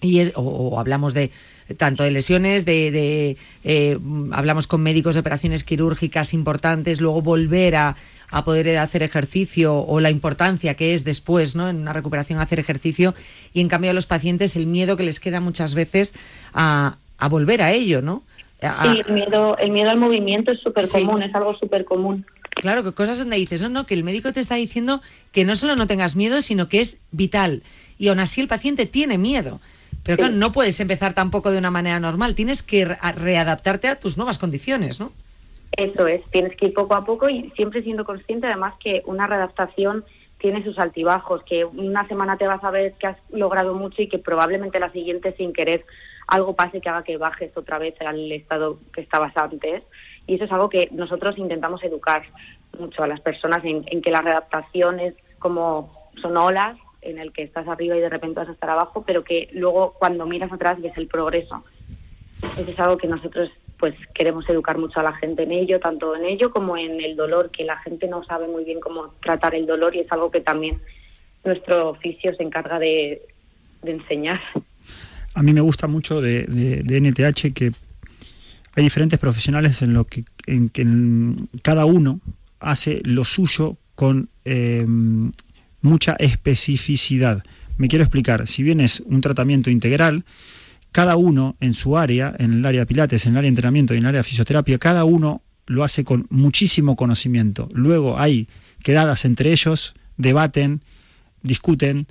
[0.00, 1.30] y es, o, o hablamos de
[1.76, 3.98] tanto de lesiones, de, de, eh,
[4.32, 7.96] hablamos con médicos de operaciones quirúrgicas importantes, luego volver a,
[8.30, 11.68] a poder hacer ejercicio o la importancia que es después, ¿no?
[11.68, 13.14] En una recuperación hacer ejercicio
[13.52, 16.14] y en cambio a los pacientes el miedo que les queda muchas veces
[16.52, 18.22] a, a volver a ello, ¿no?
[18.60, 20.98] A- Y el miedo, el miedo al movimiento es súper Sí.
[21.04, 22.26] común, es algo súper común.
[22.50, 25.00] Claro, que cosas donde dices, no, no, que el médico te está diciendo
[25.32, 27.62] que no solo no tengas miedo, sino que es vital.
[27.98, 29.60] Y aún así el paciente tiene miedo.
[30.04, 32.34] Pero claro, no puedes empezar tampoco de una manera normal.
[32.34, 35.12] Tienes que readaptarte a tus nuevas condiciones, ¿no?
[35.76, 39.26] Eso es, tienes que ir poco a poco y siempre siendo consciente además que una
[39.28, 40.04] readaptación
[40.38, 44.08] tiene sus altibajos, que una semana te vas a ver que has logrado mucho y
[44.08, 45.84] que probablemente la siguiente sin querer
[46.32, 49.82] algo pase que haga que bajes otra vez al estado que estabas antes.
[50.26, 52.22] Y eso es algo que nosotros intentamos educar
[52.78, 55.90] mucho a las personas en, que la readaptación es como
[56.22, 59.24] son olas en el que estás arriba y de repente vas a estar abajo, pero
[59.24, 61.62] que luego cuando miras atrás ves el progreso.
[62.56, 66.16] Eso es algo que nosotros pues queremos educar mucho a la gente en ello, tanto
[66.16, 69.54] en ello como en el dolor, que la gente no sabe muy bien cómo tratar
[69.54, 70.80] el dolor y es algo que también
[71.44, 73.20] nuestro oficio se encarga de
[73.82, 74.40] enseñar.
[75.34, 76.46] A mí me gusta mucho de,
[76.88, 77.72] NTH que
[78.74, 80.86] hay diferentes profesionales en lo que en que
[81.62, 82.20] cada uno
[82.60, 84.86] hace lo suyo con eh,
[85.80, 87.44] mucha especificidad.
[87.76, 90.24] Me quiero explicar, si bien es un tratamiento integral,
[90.92, 93.94] cada uno en su área, en el área de pilates, en el área de entrenamiento
[93.94, 97.68] y en el área de fisioterapia, cada uno lo hace con muchísimo conocimiento.
[97.72, 98.48] Luego hay
[98.82, 100.82] quedadas entre ellos, debaten,
[101.42, 102.06] discuten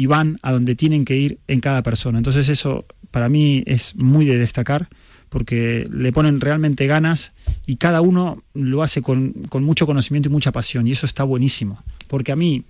[0.00, 2.16] y van a donde tienen que ir en cada persona.
[2.16, 4.88] Entonces eso para mí es muy de destacar
[5.28, 7.34] porque le ponen realmente ganas
[7.66, 11.22] y cada uno lo hace con, con mucho conocimiento y mucha pasión y eso está
[11.22, 11.84] buenísimo.
[12.08, 12.64] Porque a mí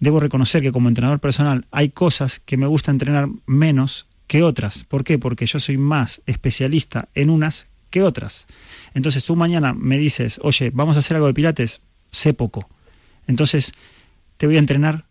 [0.00, 4.82] debo reconocer que como entrenador personal hay cosas que me gusta entrenar menos que otras.
[4.82, 5.20] ¿Por qué?
[5.20, 8.48] Porque yo soy más especialista en unas que otras.
[8.92, 12.68] Entonces tú mañana me dices, oye, vamos a hacer algo de pilates, sé poco.
[13.28, 13.72] Entonces
[14.36, 15.04] te voy a entrenar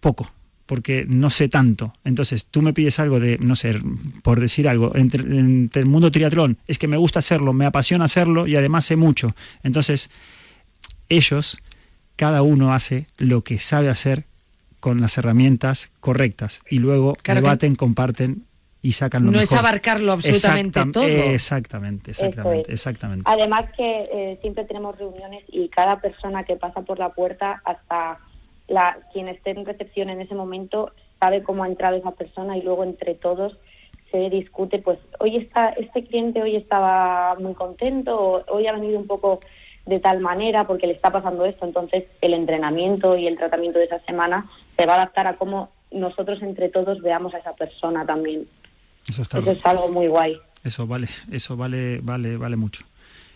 [0.00, 0.30] poco,
[0.68, 1.94] porque no sé tanto.
[2.04, 3.80] Entonces tú me pides algo de, no sé,
[4.22, 8.04] por decir algo, entre, entre el mundo triatlón, es que me gusta hacerlo, me apasiona
[8.04, 9.34] hacerlo y además sé mucho.
[9.62, 10.10] Entonces
[11.08, 11.58] ellos,
[12.16, 14.24] cada uno hace lo que sabe hacer
[14.80, 18.44] con las herramientas correctas y luego Claro que- debaten, comparten
[18.82, 19.54] y sacan lo No mejor.
[19.54, 21.04] es abarcarlo absolutamente Exactam- todo.
[21.04, 22.74] Exactamente, exactamente, es.
[22.74, 23.24] exactamente.
[23.26, 28.18] Además que eh, siempre tenemos reuniones y cada persona que pasa por la puerta, hasta
[28.68, 32.62] la quien esté en recepción en ese momento, sabe cómo ha entrado esa persona y
[32.62, 33.56] luego entre todos
[34.10, 39.06] se discute, pues hoy está este cliente hoy estaba muy contento, hoy ha venido un
[39.06, 39.40] poco
[39.86, 43.86] de tal manera porque le está pasando esto, entonces el entrenamiento y el tratamiento de
[43.86, 48.04] esa semana se va a adaptar a cómo nosotros entre todos veamos a esa persona
[48.04, 48.46] también.
[49.08, 50.38] Eso está Eso es algo muy guay.
[50.64, 52.84] Eso vale, eso vale, vale, vale mucho.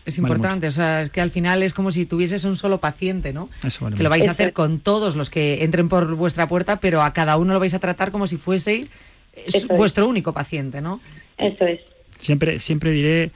[0.05, 2.79] Es Vale importante, o sea, es que al final es como si tuvieses un solo
[2.79, 3.49] paciente, ¿no?
[3.63, 4.19] Eso vale que lo mucho.
[4.21, 7.53] vais a hacer con todos los que entren por vuestra puerta, pero a cada uno
[7.53, 8.89] lo vais a tratar como si fuese
[9.35, 9.69] Eso es.
[9.69, 11.01] vuestro único paciente, ¿no?
[11.39, 11.81] Eso es.
[12.19, 13.31] Siempre, siempre diré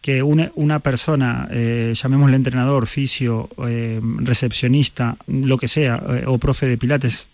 [0.00, 6.38] que una, una persona, eh, llamémosle entrenador, fisio, eh, recepcionista, lo que sea, eh, o
[6.38, 7.28] profe de pilates,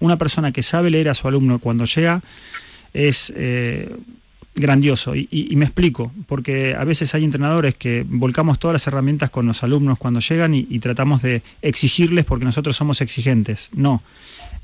[0.00, 2.22] una persona que sabe leer a su alumno cuando llega
[2.92, 3.94] es eh,
[4.54, 5.14] grandioso.
[5.16, 9.62] Y, me explico, porque a veces hay entrenadores que volcamos todas las herramientas con los
[9.62, 13.70] alumnos cuando llegan y, y tratamos de exigirles porque nosotros somos exigentes.
[13.72, 14.02] No.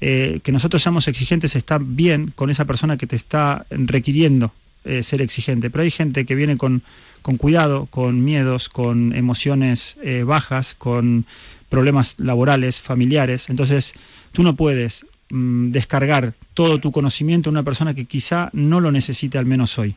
[0.00, 4.52] Eh, que nosotros seamos exigentes está bien con esa persona que te está requiriendo
[4.84, 6.82] eh, ser exigente, pero hay gente que viene con,
[7.20, 11.26] con cuidado, con miedos, con emociones eh, bajas, con
[11.68, 13.50] problemas laborales, familiares.
[13.50, 13.92] Entonces,
[14.32, 18.92] tú no puedes mm, descargar todo tu conocimiento a una persona que quizá no lo
[18.92, 19.96] necesite al menos hoy.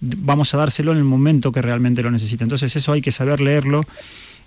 [0.00, 2.44] Vamos a dárselo en el momento que realmente lo necesita.
[2.44, 3.84] Entonces, eso hay que saber leerlo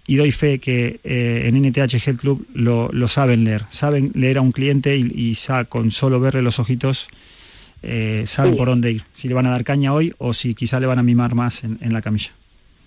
[0.05, 3.63] y doy fe que eh, en NTH Health Club lo, lo saben leer.
[3.69, 7.07] Saben leer a un cliente y, y sa- con solo verle los ojitos
[7.83, 8.57] eh, saben Sí.
[8.57, 9.03] por dónde ir.
[9.13, 11.63] Si le van a dar caña hoy o si quizá le van a mimar más
[11.63, 12.31] en, en la camilla.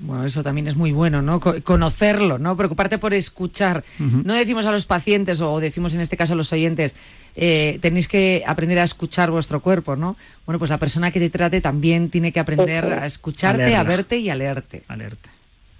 [0.02, 1.40] Bueno, eso también es muy bueno, ¿no?
[1.40, 2.56] Co- conocerlo, ¿no?
[2.56, 3.84] Preocuparte por escuchar.
[3.98, 6.96] No decimos a los pacientes, o decimos en este caso a los oyentes,
[7.36, 10.16] eh, tenéis que aprender a escuchar vuestro cuerpo, ¿no?
[10.46, 14.16] Bueno, pues la persona que te trate también tiene que aprender a escucharte, A verte
[14.18, 14.82] y a leerte.
[14.88, 15.28] A leerte.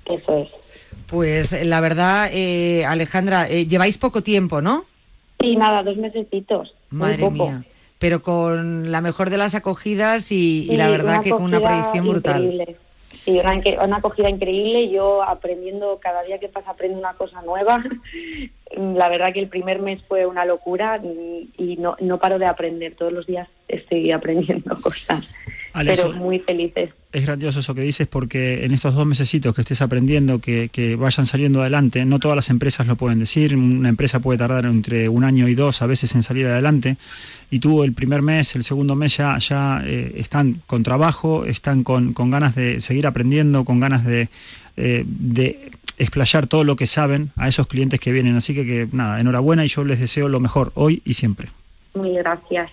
[0.04, 0.48] Eso es.
[1.06, 4.84] Pues la verdad, eh, Alejandra, eh, lleváis poco tiempo, ¿no?
[5.40, 6.74] Sí, nada, dos mesecitos.
[6.90, 7.30] muy Madre poco.
[7.32, 7.64] mía.
[7.98, 12.06] Pero con la mejor de las acogidas y, y la verdad que con una proyección
[12.08, 12.44] brutal.
[12.44, 12.76] increíble.
[13.12, 14.90] Sí, una, acogida increíble.
[14.90, 17.82] Yo aprendiendo, cada día que pasa aprendo una cosa nueva.
[18.76, 22.94] La verdad que el primer mes fue una locura y no, no paro de aprender.
[22.94, 25.24] Todos los días estoy aprendiendo cosas.
[25.72, 26.90] Ale, pero muy felices.
[27.12, 30.94] Es grandioso eso que dices porque en estos dos mesecitos que estés aprendiendo, que, que
[30.94, 35.08] vayan saliendo adelante, no todas las empresas lo pueden decir, una empresa puede tardar entre
[35.08, 36.96] un año y dos a veces en salir adelante,
[37.50, 41.82] y tú el primer mes, el segundo mes ya, ya eh, están con trabajo, están
[41.82, 44.28] con, con ganas de seguir aprendiendo, con ganas de,
[44.76, 48.36] eh, de explayar todo lo que saben a esos clientes que vienen.
[48.36, 51.48] Así que, que nada, enhorabuena y yo les deseo lo mejor hoy y siempre.
[51.94, 52.70] Muy gracias.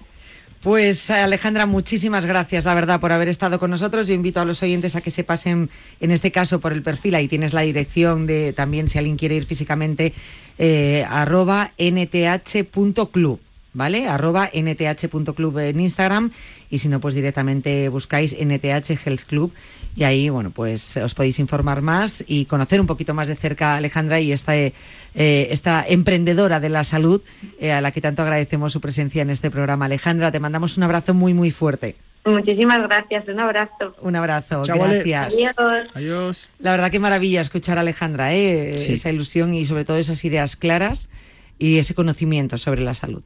[0.68, 4.06] Pues Alejandra, muchísimas gracias, la verdad, por haber estado con nosotros.
[4.06, 5.70] Yo invito a los oyentes a que se pasen,
[6.02, 7.16] en este caso, por el perfil.
[7.16, 10.14] Ahí tienes la dirección de también, si alguien quiere ir físicamente,
[10.58, 13.40] eh, arroba nth.club.
[13.78, 14.08] ¿Vale?
[14.08, 16.32] Arroba nth.club en Instagram
[16.72, 19.54] y si no, pues directamente buscáis NTH Health Club
[19.96, 23.74] y ahí, bueno, pues os podéis informar más y conocer un poquito más de cerca
[23.74, 24.74] a Alejandra y esta, eh,
[25.14, 27.22] esta emprendedora de la salud
[27.60, 29.86] eh, a la que tanto agradecemos su presencia en este programa.
[29.86, 31.98] Alejandra, te mandamos un abrazo muy, muy fuerte.
[32.26, 33.28] Muchísimas gracias.
[33.28, 33.96] Un abrazo.
[34.02, 35.36] Un abrazo, gracias.
[35.36, 35.56] Adiós.
[35.94, 36.50] Adiós.
[36.58, 38.74] La verdad que maravilla escuchar a Alejandra, ¿eh?
[38.76, 38.94] Sí.
[38.94, 41.12] esa ilusión y sobre todo esas ideas claras
[41.60, 43.22] y ese conocimiento sobre la salud.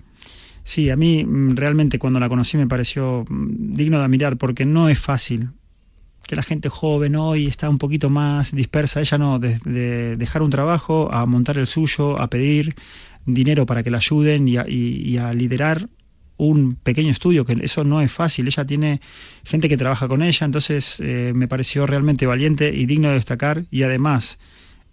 [0.72, 4.66] Sí, a mí mm, realmente cuando la conocí me pareció mm, digno de admirar porque
[4.66, 5.50] no es fácil
[6.26, 9.02] que la gente joven hoy está un poquito más dispersa.
[9.02, 12.74] Ella no, de, de dejar un trabajo a montar el suyo, a pedir
[13.26, 15.90] dinero para que la ayuden y a, y- y a liderar
[16.38, 18.48] un pequeño estudio, que eso no es fácil.
[18.48, 19.02] Ella tiene
[19.44, 23.66] gente que trabaja con ella, entonces eh, me pareció realmente valiente y digno de destacar.
[23.72, 24.40] Y además,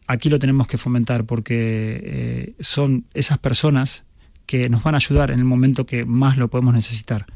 [0.08, 4.02] aquí lo tenemos que fomentar porque eh, son esas personas
[4.48, 7.26] que nos van a ayudar en el momento que más lo podemos necesitar.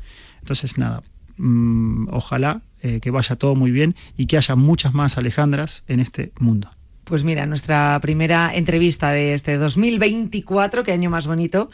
[0.40, 1.02] Entonces, nada,
[1.36, 6.00] mm, ojalá eh, que vaya todo muy bien y que haya muchas más Alejandras en
[6.00, 6.70] este mundo.
[7.04, 11.70] Pues mira, nuestra primera entrevista de este 2024, qué año más bonito,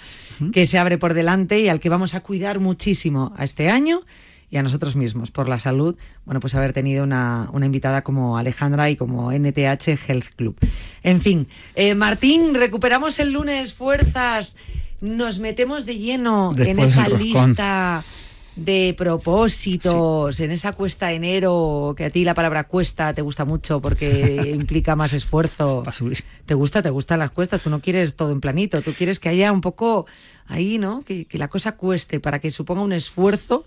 [0.52, 4.02] que se abre por delante y al que vamos a cuidar muchísimo a este año
[4.50, 8.38] y a nosotros mismos por la salud, bueno, pues haber tenido una, una invitada como
[8.38, 10.56] Alejandra y como NTH Health Club.
[11.02, 14.56] En fin, eh, Martín, recuperamos el lunes fuerzas,
[15.00, 18.04] nos metemos de lleno en esa lista
[18.56, 23.44] de propósitos, en esa cuesta de enero, que a ti la palabra cuesta te gusta
[23.44, 25.82] mucho porque implica más esfuerzo.
[25.84, 26.24] Para subir.
[26.44, 26.82] ¿Te gusta?
[26.82, 27.60] ¿Te gustan las cuestas?
[27.60, 30.06] Tú no quieres todo en planito, tú quieres que haya un poco
[30.46, 31.02] ahí, ¿no?
[31.02, 33.64] Que, que la cosa cueste para que suponga un esfuerzo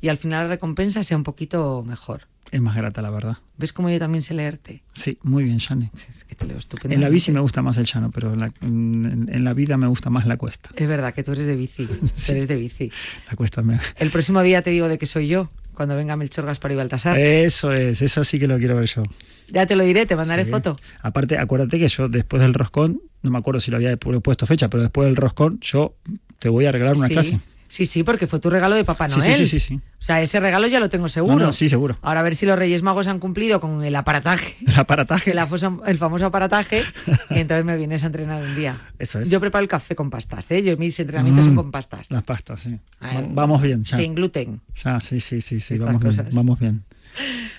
[0.00, 2.22] y al final la recompensa sea un poquito mejor.
[2.50, 3.38] Es más grata, la verdad.
[3.58, 4.82] ¿Ves cómo yo también sé leerte?
[4.94, 5.90] Sí, muy bien, Shane.
[6.30, 6.94] Es que te leo estupendamente.
[6.94, 9.76] En la bici me gusta más el llano, pero en la, en- en la vida
[9.76, 10.70] me gusta más la cuesta.
[10.76, 11.88] Es verdad que tú eres de bici,
[12.28, 12.90] eres de bici.
[13.28, 13.78] La cuesta me...
[13.96, 17.18] El próximo día te digo de que soy yo, cuando venga Melchor Gaspar y Baltasar.
[17.18, 19.02] Eso es, eso sí que lo quiero ver yo.
[19.48, 20.50] Ya te lo diré, te mandaré Sí.
[20.50, 20.76] foto.
[21.02, 24.68] Aparte, acuérdate que yo después del roscón, no me acuerdo si lo había puesto fecha,
[24.70, 25.94] pero después del roscón yo
[26.38, 27.12] te voy a regalar una sí.
[27.14, 27.40] clase.
[27.72, 29.22] Sí, sí, porque fue tu regalo de Papá Noel.
[29.22, 29.74] sí, sí, sí, sí.
[29.76, 31.36] O sea, ese regalo ya lo tengo seguro.
[31.36, 31.96] No, no, sí, seguro.
[32.02, 35.30] Ahora a ver si los Reyes Magos han cumplido con el aparataje, El aparataje.
[35.32, 35.38] el,
[35.86, 36.82] el famoso aparataje,
[37.30, 38.76] y entonces me vienes a entrenar un día.
[38.98, 39.30] Eso es.
[39.30, 40.64] Yo preparo el café con pastas, ¿eh?
[40.64, 42.10] Yo mis entrenamientos Mm, son con pastas.
[42.10, 42.76] Las pastas, sí.
[43.00, 43.96] Ah, Va- Vamos bien, ya.
[43.96, 44.60] Sin gluten.
[44.84, 46.84] Ya, sí, sí, sí, sí, Estas vamos bien, vamos bien.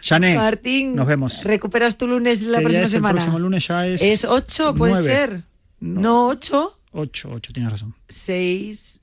[0.03, 1.43] Jané, Martín, nos vemos.
[1.45, 3.13] ¿Recuperas tu lunes la ¿Qué día próxima es el semana?
[3.15, 3.67] próximo lunes?
[3.67, 4.01] Ya es...
[4.01, 5.43] Es 8, puede ser.
[5.79, 7.95] No, 8, 8, 8, tienes razón.
[8.09, 9.00] 6,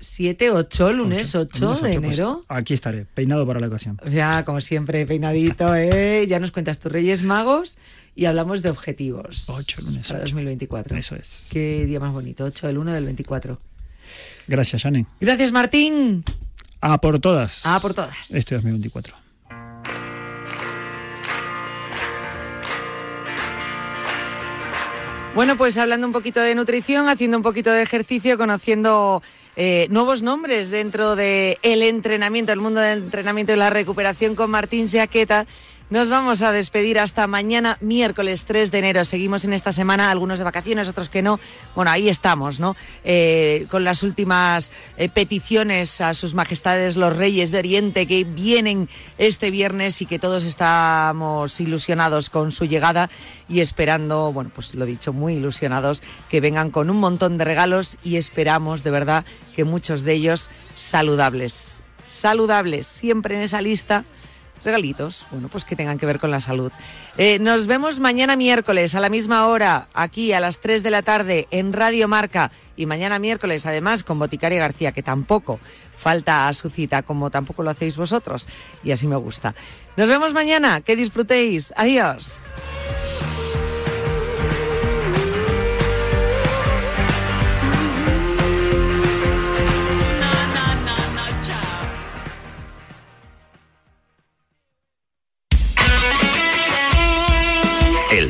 [0.00, 2.40] 7, 8, lunes 8, Lunes de pues, enero.
[2.48, 3.98] aquí estaré, peinado para la ocasión.
[4.10, 6.26] Ya, como siempre, peinadito, ¿eh?
[6.28, 7.78] Ya nos cuentas tus Reyes Magos
[8.14, 9.48] y hablamos de objetivos.
[9.48, 10.08] 8 lunes.
[10.08, 10.96] Para 2024.
[10.96, 11.46] Eso es.
[11.50, 13.58] Qué día más bonito, 8 del 1 del 24.
[14.48, 15.06] Gracias, Jané.
[15.20, 16.24] Gracias, Martín.
[16.80, 17.64] A por todas.
[17.66, 18.30] A por todas.
[18.30, 19.14] Este 2024.
[25.34, 29.22] Bueno, pues hablando un poquito de nutrición, haciendo un poquito de ejercicio, conociendo
[29.56, 34.50] eh, nuevos nombres dentro del el entrenamiento, el mundo del entrenamiento y la recuperación con
[34.50, 35.46] Martín Jaqueta.
[35.88, 39.04] Nos vamos a despedir hasta mañana, miércoles 3 de enero.
[39.04, 41.38] Seguimos en esta semana, algunos de vacaciones, otros que no.
[41.76, 42.74] Bueno, ahí estamos, ¿no?
[43.04, 48.88] Eh, con las últimas eh, peticiones a sus majestades los reyes de Oriente que vienen
[49.16, 53.08] este viernes y que todos estamos ilusionados con su llegada
[53.48, 57.96] y esperando, bueno, pues lo dicho, muy ilusionados, que vengan con un montón de regalos
[58.02, 59.24] y esperamos de verdad
[59.54, 61.80] que muchos de ellos saludables.
[62.08, 64.04] Saludables, siempre en esa lista
[64.64, 66.72] regalitos, bueno, pues que tengan que ver con la salud.
[67.16, 71.02] Eh, nos vemos mañana miércoles a la misma hora, aquí a las 3 de la
[71.02, 75.60] tarde en Radio Marca y mañana miércoles además con Boticaria García, que tampoco
[75.96, 78.46] falta a su cita, como tampoco lo hacéis vosotros,
[78.84, 79.54] y así me gusta.
[79.96, 81.72] Nos vemos mañana, que disfrutéis.
[81.76, 82.54] Adiós.